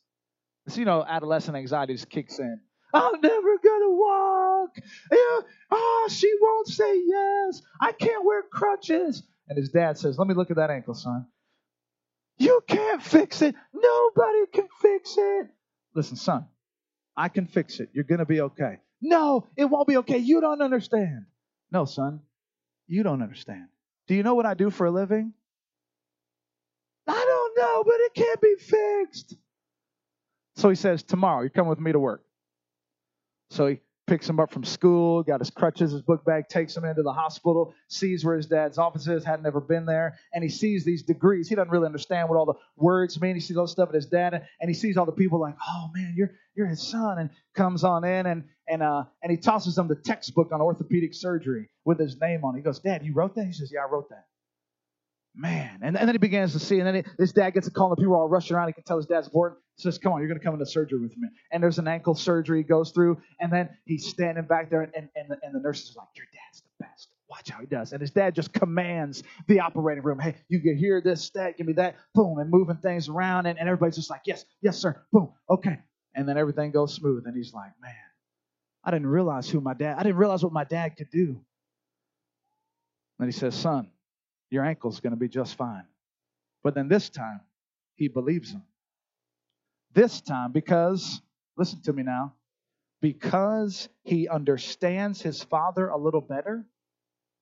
[0.75, 2.61] You know, adolescent anxiety just kicks in.
[2.95, 4.71] I'm never gonna walk.
[5.13, 5.41] Yeah.
[5.71, 7.63] Oh, she won't say yes.
[7.81, 9.23] I can't wear crutches.
[9.49, 11.27] And his dad says, Let me look at that ankle, son.
[12.39, 13.55] You can't fix it.
[13.75, 15.49] Nobody can fix it.
[15.95, 16.47] Listen, son,
[17.17, 17.91] I can fix it.
[17.93, 18.79] You're gonna be okay.
[19.01, 20.19] No, it won't be okay.
[20.19, 21.27] You don't understand.
[21.73, 22.21] No, son,
[22.87, 23.67] you don't understand.
[24.07, 25.33] Do you know what I do for a living?
[27.07, 29.35] I don't know, but it can't be fixed.
[30.57, 32.25] So he says, Tomorrow, you're coming with me to work.
[33.51, 33.81] So he
[34.11, 37.13] picks him up from school, got his crutches, his book bag, takes him into the
[37.13, 41.05] hospital, sees where his dad's office is, hadn't ever been there, and he sees these
[41.05, 41.49] degrees.
[41.49, 43.37] He doesn't really understand what all the words mean.
[43.37, 45.55] He sees all the stuff at his dad, and he sees all the people like,
[45.65, 49.39] oh man, you're you're his son, and comes on in and and uh and he
[49.39, 52.59] tosses him the textbook on orthopedic surgery with his name on it.
[52.59, 53.47] He goes, Dad, you wrote that?
[53.47, 54.25] He says, Yeah, I wrote that.
[55.41, 57.71] Man, and, and then he begins to see, and then he, his dad gets a
[57.71, 58.67] call, and people are all rushing around.
[58.67, 59.31] He can tell his dad's.
[59.33, 61.29] He says, Come on, you're going to come into surgery with me.
[61.51, 64.93] And there's an ankle surgery he goes through, and then he's standing back there, and,
[64.95, 67.09] and, the, and the nurse is like, Your dad's the best.
[67.31, 67.93] Watch how he does.
[67.93, 71.67] And his dad just commands the operating room, Hey, you can hear this stat, give
[71.67, 73.47] me that, boom, and moving things around.
[73.47, 75.79] And, and everybody's just like, Yes, yes, sir, boom, okay.
[76.15, 77.23] And then everything goes smooth.
[77.25, 77.95] And he's like, Man,
[78.85, 81.41] I didn't realize who my dad, I didn't realize what my dad could do.
[83.19, 83.89] And he says, Son,
[84.51, 85.85] your ankle's going to be just fine.
[86.63, 87.41] But then this time,
[87.95, 88.63] he believes him.
[89.95, 91.21] This time, because,
[91.57, 92.35] listen to me now,
[93.01, 96.67] because he understands his father a little better,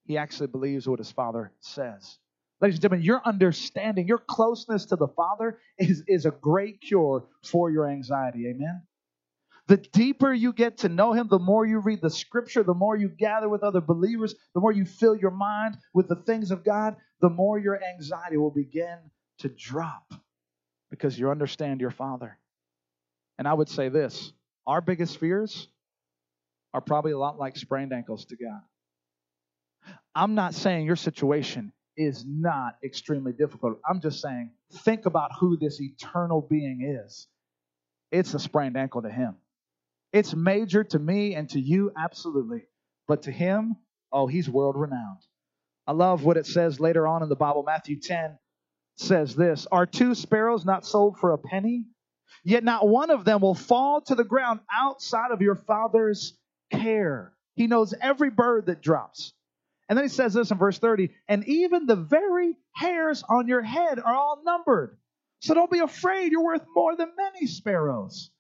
[0.05, 2.19] he actually believes what his father says.
[2.61, 7.25] Ladies and gentlemen, your understanding, your closeness to the Father is, is a great cure
[7.45, 8.49] for your anxiety.
[8.49, 8.83] Amen?
[9.69, 12.97] The deeper you get to know Him, the more you read the scripture, the more
[12.97, 16.65] you gather with other believers, the more you fill your mind with the things of
[16.65, 18.97] God, the more your anxiety will begin
[19.41, 20.15] to drop
[20.91, 22.39] because you understand your Father.
[23.39, 24.33] And I would say this
[24.67, 25.69] our biggest fears
[26.73, 28.63] are probably a lot like sprained ankles to God.
[30.15, 33.81] I'm not saying your situation is not extremely difficult.
[33.89, 37.27] I'm just saying, think about who this eternal being is.
[38.11, 39.37] It's a sprained ankle to him.
[40.13, 42.63] It's major to me and to you, absolutely.
[43.07, 43.77] But to him,
[44.13, 45.21] oh, he's world renowned.
[45.87, 47.63] I love what it says later on in the Bible.
[47.63, 48.39] Matthew 10
[48.97, 51.87] says this Are two sparrows not sold for a penny?
[52.45, 56.37] Yet not one of them will fall to the ground outside of your Father's
[56.71, 57.35] care.
[57.55, 59.33] He knows every bird that drops.
[59.89, 63.63] And then he says this in verse 30 and even the very hairs on your
[63.63, 64.99] head are all numbered.
[65.41, 66.33] So don't be afraid.
[66.33, 68.31] You're worth more than many sparrows.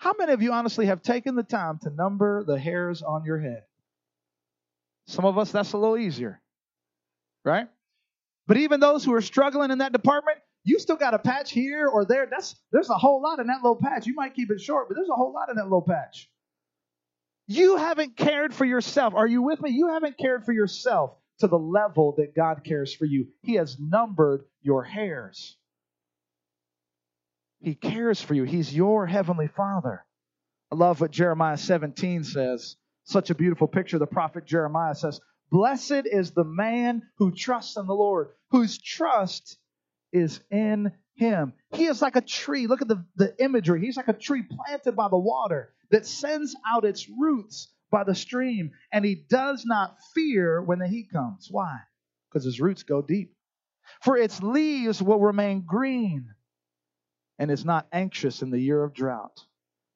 [0.00, 3.38] How many of you honestly have taken the time to number the hairs on your
[3.38, 3.64] head?
[5.06, 6.40] Some of us, that's a little easier,
[7.44, 7.68] right?
[8.46, 11.86] But even those who are struggling in that department, you still got a patch here
[11.86, 12.26] or there.
[12.30, 14.06] That's there's a whole lot in that little patch.
[14.06, 16.30] You might keep it short, but there's a whole lot in that little patch.
[17.46, 19.12] You haven't cared for yourself.
[19.14, 19.70] Are you with me?
[19.70, 23.26] You haven't cared for yourself to the level that God cares for you.
[23.42, 25.58] He has numbered your hairs.
[27.60, 28.44] He cares for you.
[28.44, 30.04] He's your heavenly Father.
[30.72, 32.76] I love what Jeremiah 17 says.
[33.04, 33.98] Such a beautiful picture.
[33.98, 39.58] The prophet Jeremiah says, Blessed is the man who trusts in the Lord, whose trust
[40.12, 41.52] is in him.
[41.72, 42.66] He is like a tree.
[42.66, 43.80] Look at the, the imagery.
[43.80, 48.14] He's like a tree planted by the water that sends out its roots by the
[48.14, 51.48] stream, and he does not fear when the heat comes.
[51.50, 51.78] Why?
[52.30, 53.34] Because his roots go deep.
[54.02, 56.28] For its leaves will remain green,
[57.40, 59.40] and is not anxious in the year of drought,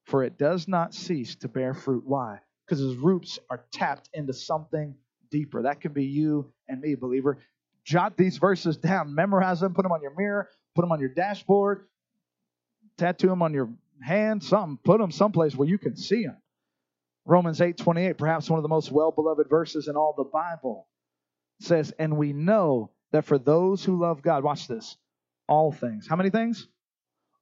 [0.06, 2.02] for it does not cease to bear fruit.
[2.06, 2.40] Why?
[2.66, 4.94] Because his roots are tapped into something
[5.30, 5.62] deeper.
[5.62, 7.36] That can be you and me, believer.
[7.84, 11.10] Jot these verses down, memorize them, put them on your mirror, put them on your
[11.10, 11.86] dashboard,
[12.96, 13.68] tattoo them on your
[14.02, 16.38] hand, something, put them someplace where you can see them.
[17.26, 20.88] Romans 8:28, perhaps one of the most well-beloved verses in all the Bible,
[21.60, 24.96] says, "And we know that for those who love God, watch this,
[25.46, 26.08] all things.
[26.08, 26.68] How many things?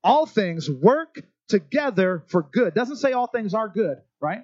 [0.04, 2.74] All things work together for good.
[2.74, 4.42] Doesn't say all things are good, right?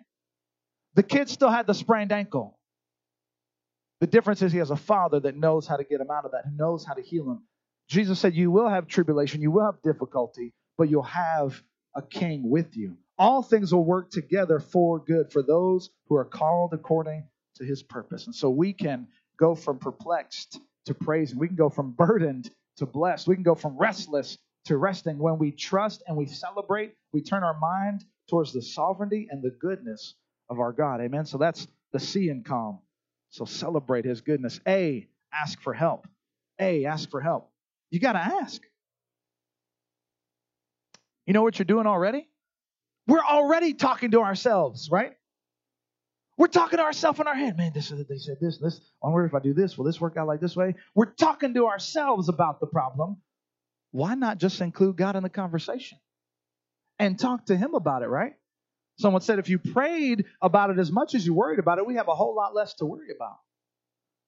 [0.94, 2.58] The kid still had the sprained ankle.
[4.00, 6.32] The difference is he has a father that knows how to get him out of
[6.32, 7.42] that, who knows how to heal him.
[7.88, 11.60] Jesus said, You will have tribulation, you will have difficulty, but you'll have
[11.94, 12.96] a king with you.
[13.18, 17.24] All things will work together for good for those who are called according
[17.56, 18.26] to his purpose.
[18.26, 21.38] And so we can go from perplexed to praising.
[21.38, 23.26] We can go from burdened to blessed.
[23.26, 24.38] We can go from restless
[24.68, 25.18] to resting.
[25.18, 29.50] When we trust and we celebrate, we turn our mind towards the sovereignty and the
[29.50, 30.14] goodness
[30.48, 31.00] of our God.
[31.00, 31.26] Amen.
[31.26, 32.78] So that's the C in calm.
[33.30, 34.60] So celebrate his goodness.
[34.66, 36.06] A, ask for help.
[36.60, 37.50] A, ask for help.
[37.90, 38.62] You got to ask.
[41.26, 42.26] You know what you're doing already?
[43.06, 45.12] We're already talking to ourselves, right?
[46.36, 47.56] We're talking to ourselves in our head.
[47.56, 48.80] Man, this is they said this, this.
[49.02, 50.74] I wonder if I do this, will this work out like this way?
[50.94, 53.16] We're talking to ourselves about the problem.
[53.90, 55.98] Why not just include God in the conversation
[56.98, 58.34] and talk to Him about it, right?
[58.98, 61.94] Someone said if you prayed about it as much as you worried about it, we
[61.94, 63.38] have a whole lot less to worry about.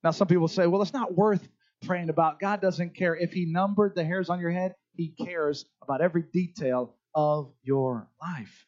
[0.03, 1.47] Now, some people say, well, it's not worth
[1.83, 2.41] praying about.
[2.41, 3.15] God doesn't care.
[3.15, 8.09] If He numbered the hairs on your head, he cares about every detail of your
[8.21, 8.67] life.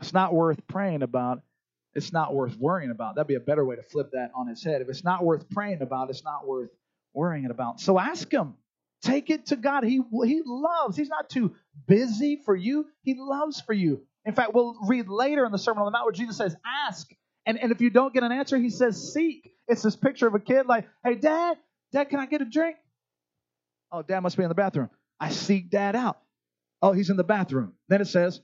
[0.00, 1.42] It's not worth praying about.
[1.94, 3.16] It's not worth worrying about.
[3.16, 4.80] That'd be a better way to flip that on its head.
[4.80, 6.70] If it's not worth praying about, it's not worth
[7.12, 7.80] worrying about.
[7.80, 8.54] So ask Him.
[9.02, 9.84] Take it to God.
[9.84, 10.96] He, he loves.
[10.96, 11.54] He's not too
[11.86, 12.86] busy for you.
[13.02, 14.02] He loves for you.
[14.24, 16.54] In fact, we'll read later in the Sermon on the Mount where Jesus says,
[16.86, 17.10] ask.
[17.46, 19.52] And, and if you don't get an answer, he says, seek.
[19.66, 21.56] It's this picture of a kid like, hey, dad,
[21.92, 22.76] dad, can I get a drink?
[23.90, 24.90] Oh, dad must be in the bathroom.
[25.18, 26.18] I seek dad out.
[26.82, 27.72] Oh, he's in the bathroom.
[27.88, 28.40] Then it says,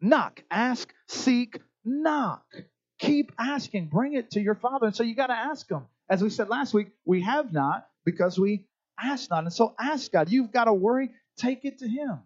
[0.00, 2.44] knock, ask, seek, knock.
[2.98, 3.86] Keep asking.
[3.86, 4.86] Bring it to your father.
[4.86, 5.86] And so you got to ask him.
[6.08, 8.66] As we said last week, we have not because we
[8.98, 9.44] ask not.
[9.44, 10.30] And so ask God.
[10.30, 11.10] You've got a worry.
[11.38, 12.20] Take it to him.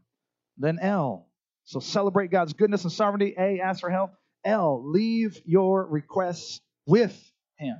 [0.56, 1.28] Then L.
[1.64, 3.34] So celebrate God's goodness and sovereignty.
[3.38, 3.60] A.
[3.60, 4.12] Ask for help.
[4.44, 4.82] L.
[4.84, 7.16] Leave your requests with
[7.56, 7.76] him.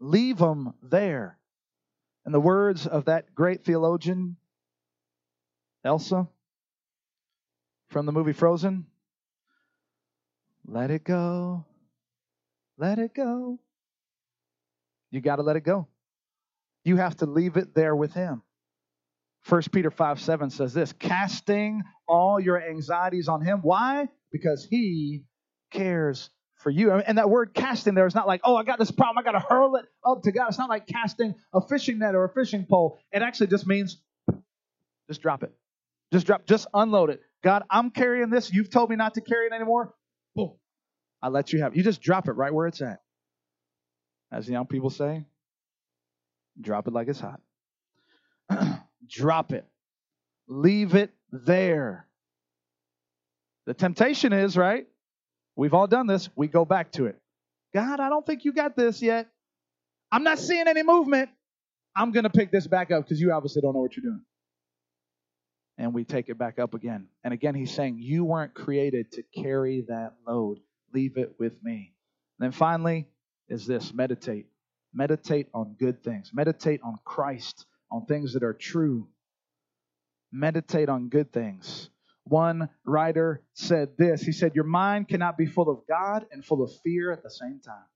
[0.00, 1.38] Leave them there.
[2.26, 4.36] In the words of that great theologian,
[5.84, 6.28] Elsa,
[7.88, 8.86] from the movie Frozen,
[10.66, 11.64] let it go.
[12.76, 13.58] Let it go.
[15.10, 15.88] You got to let it go.
[16.84, 18.42] You have to leave it there with Him.
[19.48, 23.60] 1 Peter 5 7 says this casting all your anxieties on him.
[23.62, 24.08] Why?
[24.32, 25.24] Because he
[25.70, 26.92] cares for you.
[26.92, 29.38] And that word casting there is not like, oh, I got this problem, I got
[29.38, 30.48] to hurl it up to God.
[30.48, 32.98] It's not like casting a fishing net or a fishing pole.
[33.12, 34.00] It actually just means
[35.08, 35.52] just drop it.
[36.12, 37.20] Just drop, just unload it.
[37.42, 38.52] God, I'm carrying this.
[38.52, 39.94] You've told me not to carry it anymore.
[40.34, 40.54] Boom.
[41.22, 41.76] I let you have it.
[41.76, 43.00] You just drop it right where it's at.
[44.32, 45.24] As young people say,
[46.60, 47.40] drop it like it's hot.
[49.08, 49.66] drop it.
[50.48, 52.06] Leave it there.
[53.66, 54.86] The temptation is, right?
[55.56, 56.28] We've all done this.
[56.36, 57.20] We go back to it.
[57.74, 59.28] God, I don't think you got this yet.
[60.10, 61.28] I'm not seeing any movement.
[61.94, 64.22] I'm going to pick this back up because you obviously don't know what you're doing.
[65.76, 67.08] And we take it back up again.
[67.24, 70.58] And again, he's saying, You weren't created to carry that load.
[70.94, 71.92] Leave it with me.
[72.38, 73.06] And then finally
[73.48, 74.46] is this meditate.
[74.98, 76.32] Meditate on good things.
[76.34, 79.06] Meditate on Christ, on things that are true.
[80.32, 81.88] Meditate on good things.
[82.24, 86.64] One writer said this He said, Your mind cannot be full of God and full
[86.64, 87.86] of fear at the same time.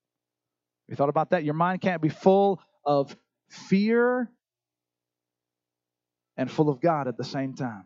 [0.88, 1.42] You thought about that?
[1.42, 3.16] Your mind can't be full of
[3.48, 4.30] fear
[6.36, 7.84] and full of God at the same time.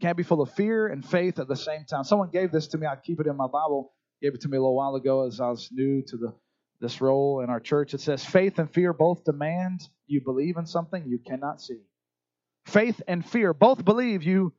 [0.00, 2.04] Can't be full of fear and faith at the same time.
[2.04, 2.86] Someone gave this to me.
[2.86, 3.92] I keep it in my Bible.
[4.22, 6.32] Gave it to me a little while ago as I was new to the
[6.80, 7.94] this role in our church.
[7.94, 11.80] It says faith and fear both demand you believe in something you cannot see.
[12.66, 14.52] Faith and fear both believe you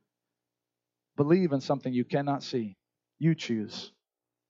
[1.16, 2.76] believe in something you cannot see.
[3.18, 3.92] You choose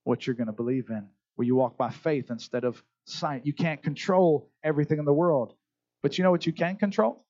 [0.05, 1.09] what you're going to believe in.
[1.37, 3.47] Where you walk by faith instead of sight.
[3.47, 5.55] You can't control everything in the world.
[6.03, 7.25] But you know what you can control?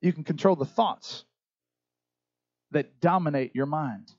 [0.00, 1.24] You can control the thoughts
[2.72, 4.12] that dominate your mind.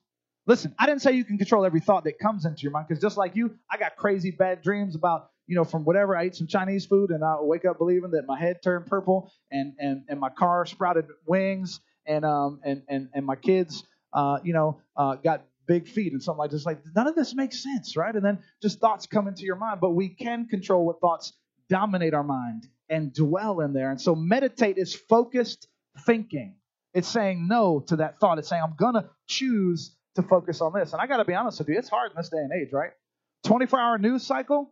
[0.48, 3.02] Listen, I didn't say you can control every thought that comes into your mind because
[3.02, 6.36] just like you, I got crazy bad dreams about, you know, from whatever I ate
[6.36, 10.04] some Chinese food and I wake up believing that my head turned purple and and,
[10.10, 13.84] and my car sprouted wings and um and and, and my kids
[14.14, 16.66] uh you know uh got big feet and something like this.
[16.66, 18.14] Like none of this makes sense, right?
[18.14, 21.34] And then just thoughts come into your mind, but we can control what thoughts
[21.70, 23.90] dominate our mind and dwell in there.
[23.90, 25.68] And so meditate is focused
[26.06, 26.56] thinking.
[26.94, 28.40] It's saying no to that thought.
[28.40, 30.94] It's saying, I'm going to choose to focus on this.
[30.94, 32.72] And I got to be honest with you, it's hard in this day and age,
[32.72, 32.92] right?
[33.46, 34.72] 24 hour news cycle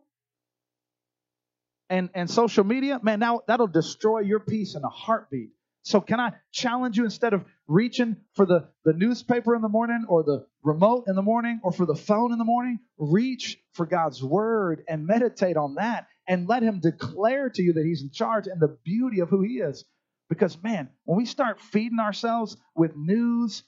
[1.90, 5.50] and, and social media, man, now that'll destroy your peace in a heartbeat.
[5.82, 10.06] So, can I challenge you instead of reaching for the, the newspaper in the morning
[10.08, 12.80] or the remote in the morning or for the phone in the morning?
[12.96, 17.84] Reach for God's word and meditate on that and let Him declare to you that
[17.84, 19.84] He's in charge and the beauty of who He is.
[20.30, 23.62] Because, man, when we start feeding ourselves with news,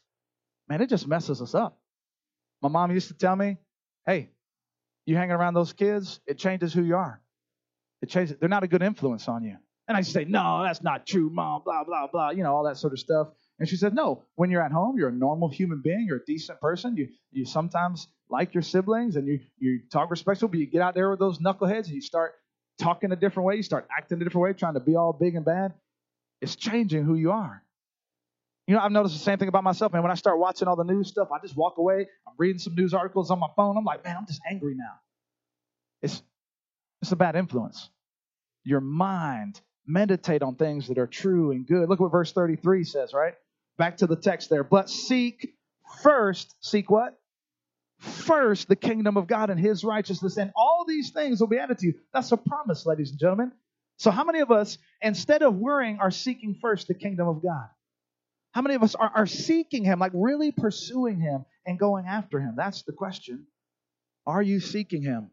[0.69, 1.79] man, it just messes us up.
[2.63, 3.59] My mom used to tell me,
[4.07, 4.31] hey,
[5.05, 7.21] you hanging around those kids, it changes who you are.
[8.03, 9.57] It changes, they're not a good influence on you.
[9.89, 12.77] And I say, no, that's not true, mom, blah, blah, blah, you know, all that
[12.77, 13.29] sort of stuff.
[13.59, 16.25] And she said, no, when you're at home, you're a normal human being, you're a
[16.25, 16.97] decent person.
[16.97, 20.95] You you sometimes like your siblings and you, you talk respectful, but you get out
[20.95, 22.35] there with those knuckleheads and you start
[22.79, 25.37] talking a different way, you start acting a different way, trying to be all big
[25.37, 25.73] and bad.
[26.41, 27.63] It's changing who you are.
[28.67, 30.03] You know, I've noticed the same thing about myself, man.
[30.03, 32.07] When I start watching all the news stuff, I just walk away.
[32.27, 33.77] I'm reading some news articles on my phone.
[33.77, 34.95] I'm like, man, I'm just angry now.
[36.03, 36.23] It's
[37.01, 37.91] it's a bad influence.
[38.65, 41.89] Your mind meditate on things that are true and good.
[41.89, 43.35] Look what verse 33 says, right?
[43.79, 44.65] Back to the text there.
[44.65, 45.55] But seek
[46.03, 47.17] first, seek what?
[48.01, 51.79] First the kingdom of God and his righteousness, and all these things will be added
[51.79, 51.95] to you.
[52.13, 53.53] That's a promise, ladies and gentlemen.
[53.99, 57.69] So, how many of us, instead of worrying, are seeking first the kingdom of God?
[58.57, 62.41] How many of us are, are seeking Him, like really pursuing Him and going after
[62.41, 62.55] Him?
[62.57, 63.47] That's the question.
[64.27, 65.31] Are you seeking Him?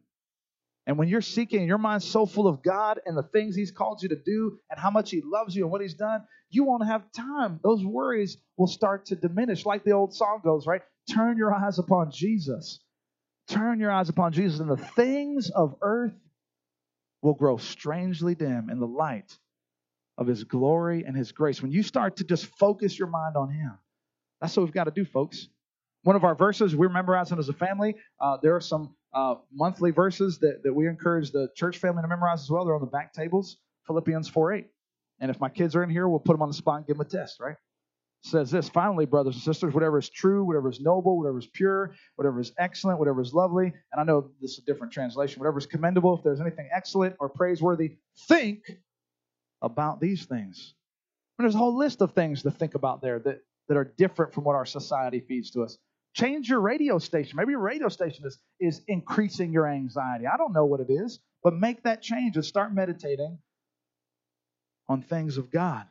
[0.86, 4.04] And when you're seeking, your mind's so full of God and the things He's called
[4.04, 6.86] you to do and how much He loves you and what He's done, you won't
[6.86, 7.62] have time.
[7.64, 9.66] Those worries will start to diminish.
[9.66, 10.82] Like the old song goes, right?
[11.10, 12.82] Turn your eyes upon Jesus.
[13.48, 16.12] Turn your eyes upon Jesus, and the things of earth
[17.22, 19.34] will grow strangely dim in the light
[20.18, 21.62] of his glory and his grace.
[21.62, 23.78] When you start to just focus your mind on him,
[24.42, 25.48] that's what we've got to do, folks.
[26.04, 29.92] One of our verses we're memorizing as a family, uh, there are some uh, monthly
[29.92, 32.66] verses that, that we encourage the church family to memorize as well.
[32.66, 33.58] They're on the back tables,
[33.88, 34.66] Philippians 4 8.
[35.20, 36.98] And if my kids are in here, we'll put them on the spot and give
[36.98, 37.56] them a test, right?
[38.24, 41.94] says this finally, brothers and sisters, whatever is true, whatever is noble, whatever is pure,
[42.16, 45.58] whatever is excellent, whatever is lovely, and I know this is a different translation, whatever
[45.58, 47.98] is commendable, if there's anything excellent or praiseworthy,
[48.28, 48.60] think
[49.64, 50.76] about these things.
[51.40, 54.44] There's a whole list of things to think about there that, that are different from
[54.44, 55.78] what our society feeds to us.
[56.14, 57.38] Change your radio station.
[57.38, 60.26] Maybe your radio station is, is increasing your anxiety.
[60.28, 63.40] I don't know what it is, but make that change and start meditating
[64.88, 65.86] on things of God.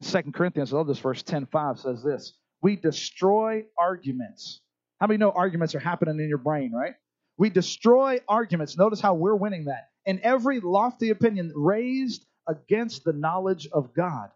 [0.00, 2.32] Second Corinthians, I love this verse 10:5 says this.
[2.62, 4.62] We destroy arguments.
[5.00, 6.94] How many know arguments are happening in your brain, right?
[7.36, 8.76] We destroy arguments.
[8.76, 9.90] Notice how we're winning that.
[10.06, 14.30] And every lofty opinion raised against the knowledge of God.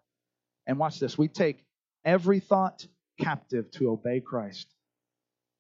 [0.66, 1.18] And watch this.
[1.18, 1.64] We take
[2.04, 2.86] every thought
[3.20, 4.68] captive to obey Christ.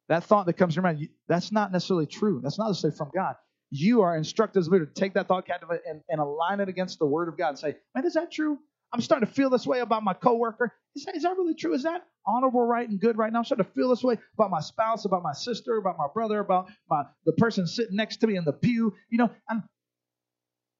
[0.08, 2.40] That thought that comes to your mind, that's not necessarily true.
[2.42, 3.36] That's not necessarily from God.
[3.70, 6.68] You are instructed as a leader to take that thought captive and, and align it
[6.68, 8.58] against the word of God and say, man, is that true?
[8.92, 10.72] I'm starting to feel this way about my coworker.
[10.94, 11.74] Is that, is that really true?
[11.74, 13.40] Is that honorable, right, and good right now?
[13.40, 16.38] I'm starting to feel this way about my spouse, about my sister, about my brother,
[16.38, 18.94] about my the person sitting next to me in the pew.
[19.10, 19.64] You know, I'm,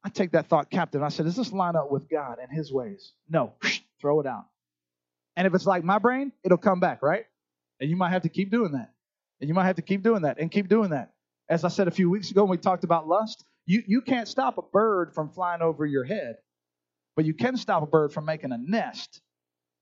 [0.04, 1.02] I take that thought captive.
[1.02, 3.12] I said, does this line up with God and His ways?
[3.28, 3.54] No,
[4.00, 4.44] throw it out.
[5.36, 7.24] And if it's like my brain, it'll come back, right?
[7.80, 8.92] And you might have to keep doing that.
[9.40, 11.12] And you might have to keep doing that and keep doing that.
[11.48, 14.28] As I said a few weeks ago when we talked about lust, you, you can't
[14.28, 16.36] stop a bird from flying over your head.
[17.16, 19.20] But you can stop a bird from making a nest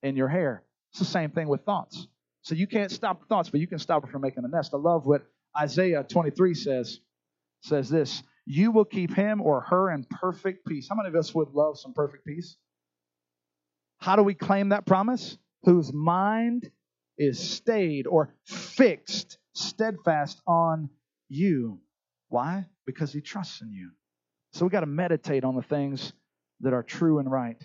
[0.03, 0.62] in your hair.
[0.93, 2.07] It's the same thing with thoughts.
[2.43, 4.73] So you can't stop thoughts, but you can stop it from making a nest.
[4.75, 5.23] I love what
[5.57, 7.01] Isaiah 23 says.
[7.62, 10.88] Says this, you will keep him or her in perfect peace.
[10.88, 12.57] How many of us would love some perfect peace?
[13.99, 15.38] How do we claim that promise?
[15.64, 16.70] Whose mind
[17.18, 20.90] is stayed or fixed, steadfast on
[21.28, 21.80] you.
[22.28, 22.66] Why?
[22.86, 23.90] Because he trusts in you.
[24.53, 26.12] So we got to meditate on the things
[26.61, 27.62] that are true and right.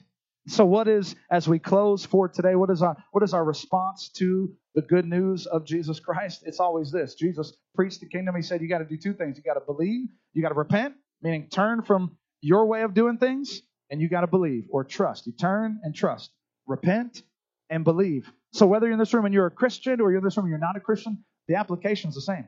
[0.48, 4.10] So, what is, as we close for today, what is our what is our response
[4.18, 6.44] to the good news of Jesus Christ?
[6.46, 7.16] It's always this.
[7.16, 8.36] Jesus preached the kingdom.
[8.36, 9.36] He said you got to do two things.
[9.36, 13.18] You got to believe, you got to repent, meaning turn from your way of doing
[13.18, 15.26] things, and you got to believe or trust.
[15.26, 16.30] You turn and trust.
[16.68, 17.24] Repent
[17.72, 18.32] and believe.
[18.54, 20.46] So whether you're in this room and you're a Christian or you're in this room
[20.46, 22.48] and you're not a Christian, the application is the same.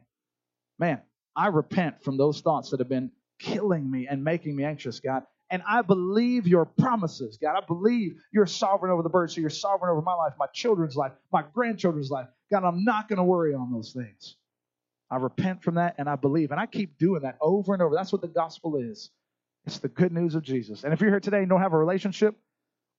[0.77, 1.01] Man,
[1.35, 3.09] I repent from those thoughts that have been
[3.39, 5.23] killing me and making me anxious, God.
[5.51, 7.55] And I believe your promises, God.
[7.57, 10.95] I believe you're sovereign over the birds, so you're sovereign over my life, my children's
[10.95, 12.27] life, my grandchildren's life.
[12.51, 14.35] God, I'm not going to worry on those things.
[15.11, 16.51] I repent from that and I believe.
[16.51, 17.95] And I keep doing that over and over.
[17.95, 19.09] That's what the gospel is.
[19.65, 20.83] It's the good news of Jesus.
[20.83, 22.35] And if you're here today and don't have a relationship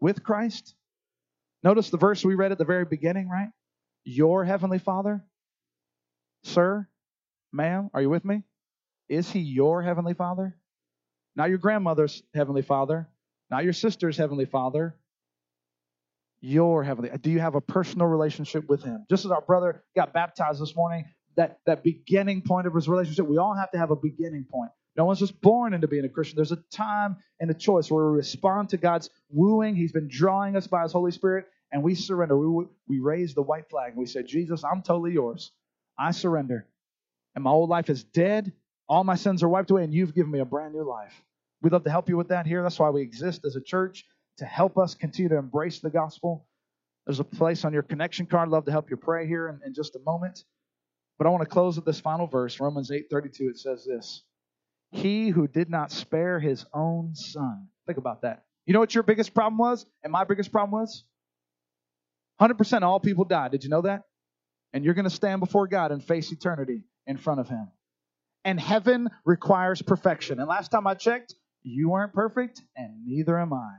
[0.01, 0.75] with Christ,
[1.63, 3.51] notice the verse we read at the very beginning, right?
[4.05, 5.25] Your heavenly Father,
[6.43, 6.89] sir,
[7.53, 8.43] ma'am, are you with me?
[9.09, 10.57] Is he your heavenly Father?
[11.37, 13.09] Not your grandmother's heavenly father,
[13.51, 14.97] not your sister's heavenly father,
[16.41, 17.11] your heavenly.
[17.21, 19.05] Do you have a personal relationship with him?
[19.11, 21.05] Just as our brother got baptized this morning,
[21.37, 24.71] that, that beginning point of his relationship, we all have to have a beginning point.
[24.97, 26.37] No one's just born into being a Christian.
[26.37, 29.77] There's a time and a choice where we respond to God's wooing.
[29.77, 32.37] He's been drawing us by His Holy Spirit, and we surrender.
[32.37, 35.53] We, we raise the white flag and we say, Jesus, I'm totally yours.
[35.99, 36.67] I surrender.
[37.35, 38.53] And my old life is dead.
[38.91, 41.15] All my sins are wiped away, and you've given me a brand new life.
[41.63, 42.61] We'd love to help you with that here.
[42.65, 44.05] That's why we exist as a church
[44.39, 46.45] to help us continue to embrace the gospel.
[47.07, 48.49] There's a place on your connection card.
[48.49, 50.43] I'd love to help you pray here in, in just a moment.
[51.19, 53.51] But I want to close with this final verse, Romans 8:32.
[53.51, 54.25] It says this:
[54.91, 57.69] He who did not spare his own son.
[57.87, 58.43] Think about that.
[58.67, 61.05] You know what your biggest problem was, and my biggest problem was?
[62.41, 63.53] 100% of all people died.
[63.53, 64.03] Did you know that?
[64.73, 67.69] And you're going to stand before God and face eternity in front of Him
[68.45, 70.41] and heaven requires perfection.
[70.41, 73.71] And last time I checked, you weren't perfect, and neither am I.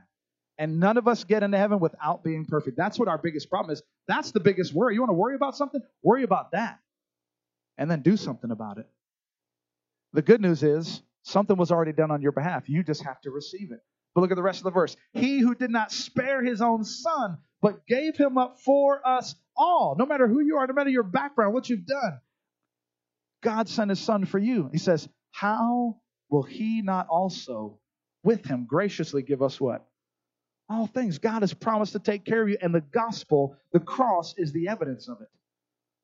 [0.58, 2.76] And none of us get into heaven without being perfect.
[2.76, 3.82] That's what our biggest problem is.
[4.06, 4.94] That's the biggest worry.
[4.94, 5.80] You want to worry about something?
[6.02, 6.78] Worry about that.
[7.78, 8.86] And then do something about it.
[10.12, 12.68] The good news is something was already done on your behalf.
[12.68, 13.80] You just have to receive it.
[14.14, 14.94] But look at the rest of the verse.
[15.14, 19.96] He who did not spare his own son, but gave him up for us all,
[19.98, 22.20] no matter who you are, no matter your background, what you've done,
[23.42, 24.70] God sent his son for you.
[24.72, 27.78] He says, How will he not also
[28.24, 29.84] with him graciously give us what?
[30.68, 31.18] All things.
[31.18, 34.68] God has promised to take care of you, and the gospel, the cross, is the
[34.68, 35.28] evidence of it.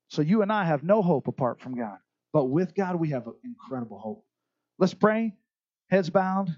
[0.09, 1.97] So you and I have no hope apart from God.
[2.33, 4.25] But with God, we have incredible hope.
[4.77, 5.33] Let's pray.
[5.89, 6.55] Heads bowed,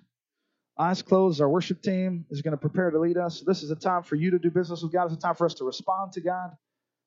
[0.78, 1.40] eyes closed.
[1.40, 3.42] Our worship team is going to prepare to lead us.
[3.46, 5.06] This is a time for you to do business with God.
[5.06, 6.52] It's a time for us to respond to God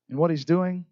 [0.08, 0.86] and what He's doing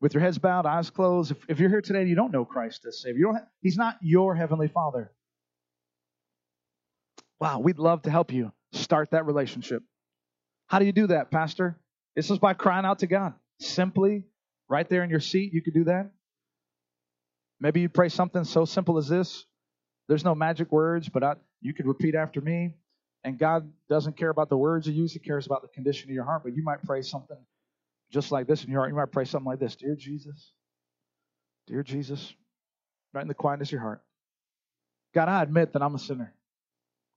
[0.00, 1.32] with your heads bowed, eyes closed.
[1.32, 3.48] If, if you're here today and you don't know Christ as Savior, you don't have,
[3.60, 5.12] He's not your Heavenly Father.
[7.40, 9.82] Wow, we'd love to help you start that relationship.
[10.68, 11.78] How do you do that, Pastor?
[12.14, 13.34] It's just by crying out to God.
[13.60, 14.24] Simply,
[14.68, 16.10] right there in your seat, you could do that.
[17.60, 19.46] Maybe you pray something so simple as this.
[20.08, 22.74] There's no magic words, but I, you could repeat after me.
[23.24, 26.14] And God doesn't care about the words you use, He cares about the condition of
[26.14, 26.42] your heart.
[26.44, 27.38] But you might pray something
[28.10, 28.90] just like this in your heart.
[28.90, 30.52] You might pray something like this Dear Jesus,
[31.66, 32.34] Dear Jesus,
[33.12, 34.02] right in the quietness of your heart.
[35.14, 36.34] God, I admit that I'm a sinner.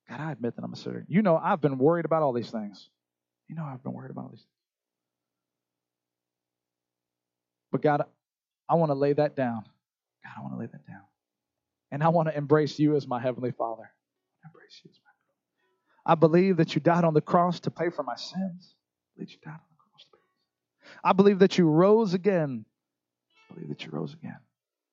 [0.10, 1.06] God, I admit that I'm a sinner.
[1.08, 2.90] You know, I've been worried about all these things.
[3.48, 4.50] You know, I've been worried about all these things.
[7.72, 8.04] But God,
[8.68, 9.64] I want to lay that down.
[10.24, 11.02] God, I want to lay that down.
[11.92, 13.90] And I want to embrace you as my Heavenly Father.
[14.46, 15.10] Embrace you as my
[16.06, 18.74] I believe that you died on the cross to pay for my sins.
[18.74, 20.79] I believe you died on the cross to pay.
[21.04, 22.66] I believe that you rose again.
[23.50, 24.38] I believe that you rose again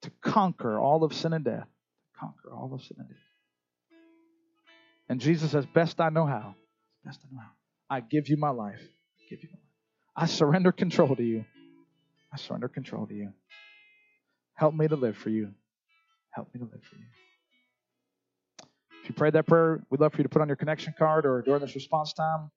[0.02, 1.66] to conquer all of sin and death.
[2.18, 3.18] Conquer all of sin and death.
[5.08, 6.54] And Jesus says, best I know how,
[7.04, 8.80] best I know how, I give you my life.
[8.80, 9.62] I give you my life.
[10.16, 11.44] I surrender control to you.
[12.32, 13.32] I surrender control to you.
[14.54, 15.52] Help me to live for you.
[16.30, 17.04] Help me to live for you.
[19.02, 21.24] If you prayed that prayer, we'd love for you to put on your connection card
[21.24, 22.50] or during this response time,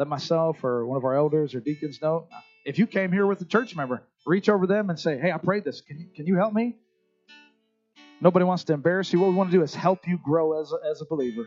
[0.00, 2.26] let myself or one of our elders or deacons know.
[2.64, 5.38] If you came here with a church member, reach over them and say, Hey, I
[5.38, 5.80] prayed this.
[5.80, 6.76] Can you, can you help me?
[8.20, 9.20] Nobody wants to embarrass you.
[9.20, 11.46] What we want to do is help you grow as a, as a believer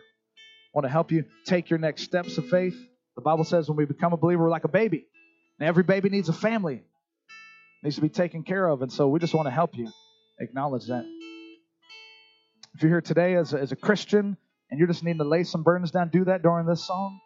[0.74, 2.76] want to help you take your next steps of faith.
[3.16, 5.06] The Bible says when we become a believer, we're like a baby.
[5.60, 6.82] And every baby needs a family,
[7.84, 8.82] needs to be taken care of.
[8.82, 9.90] And so we just want to help you
[10.40, 11.06] acknowledge that.
[12.74, 14.36] If you're here today as a, as a Christian
[14.72, 17.20] and you're just needing to lay some burdens down, do that during this song.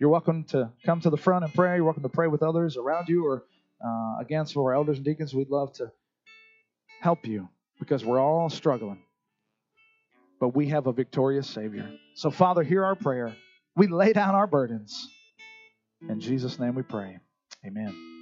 [0.00, 1.76] You're welcome to come to the front and pray.
[1.76, 3.44] You're welcome to pray with others around you or
[3.84, 5.34] uh, again, some of our elders and deacons.
[5.34, 5.90] We'd love to
[7.00, 9.02] help you because we're all struggling
[10.40, 11.90] but we have a victorious Savior.
[12.14, 13.36] So, Father, hear our prayer.
[13.76, 15.08] We lay down our burdens.
[16.08, 17.18] In Jesus' name we pray.
[17.66, 18.17] Amen.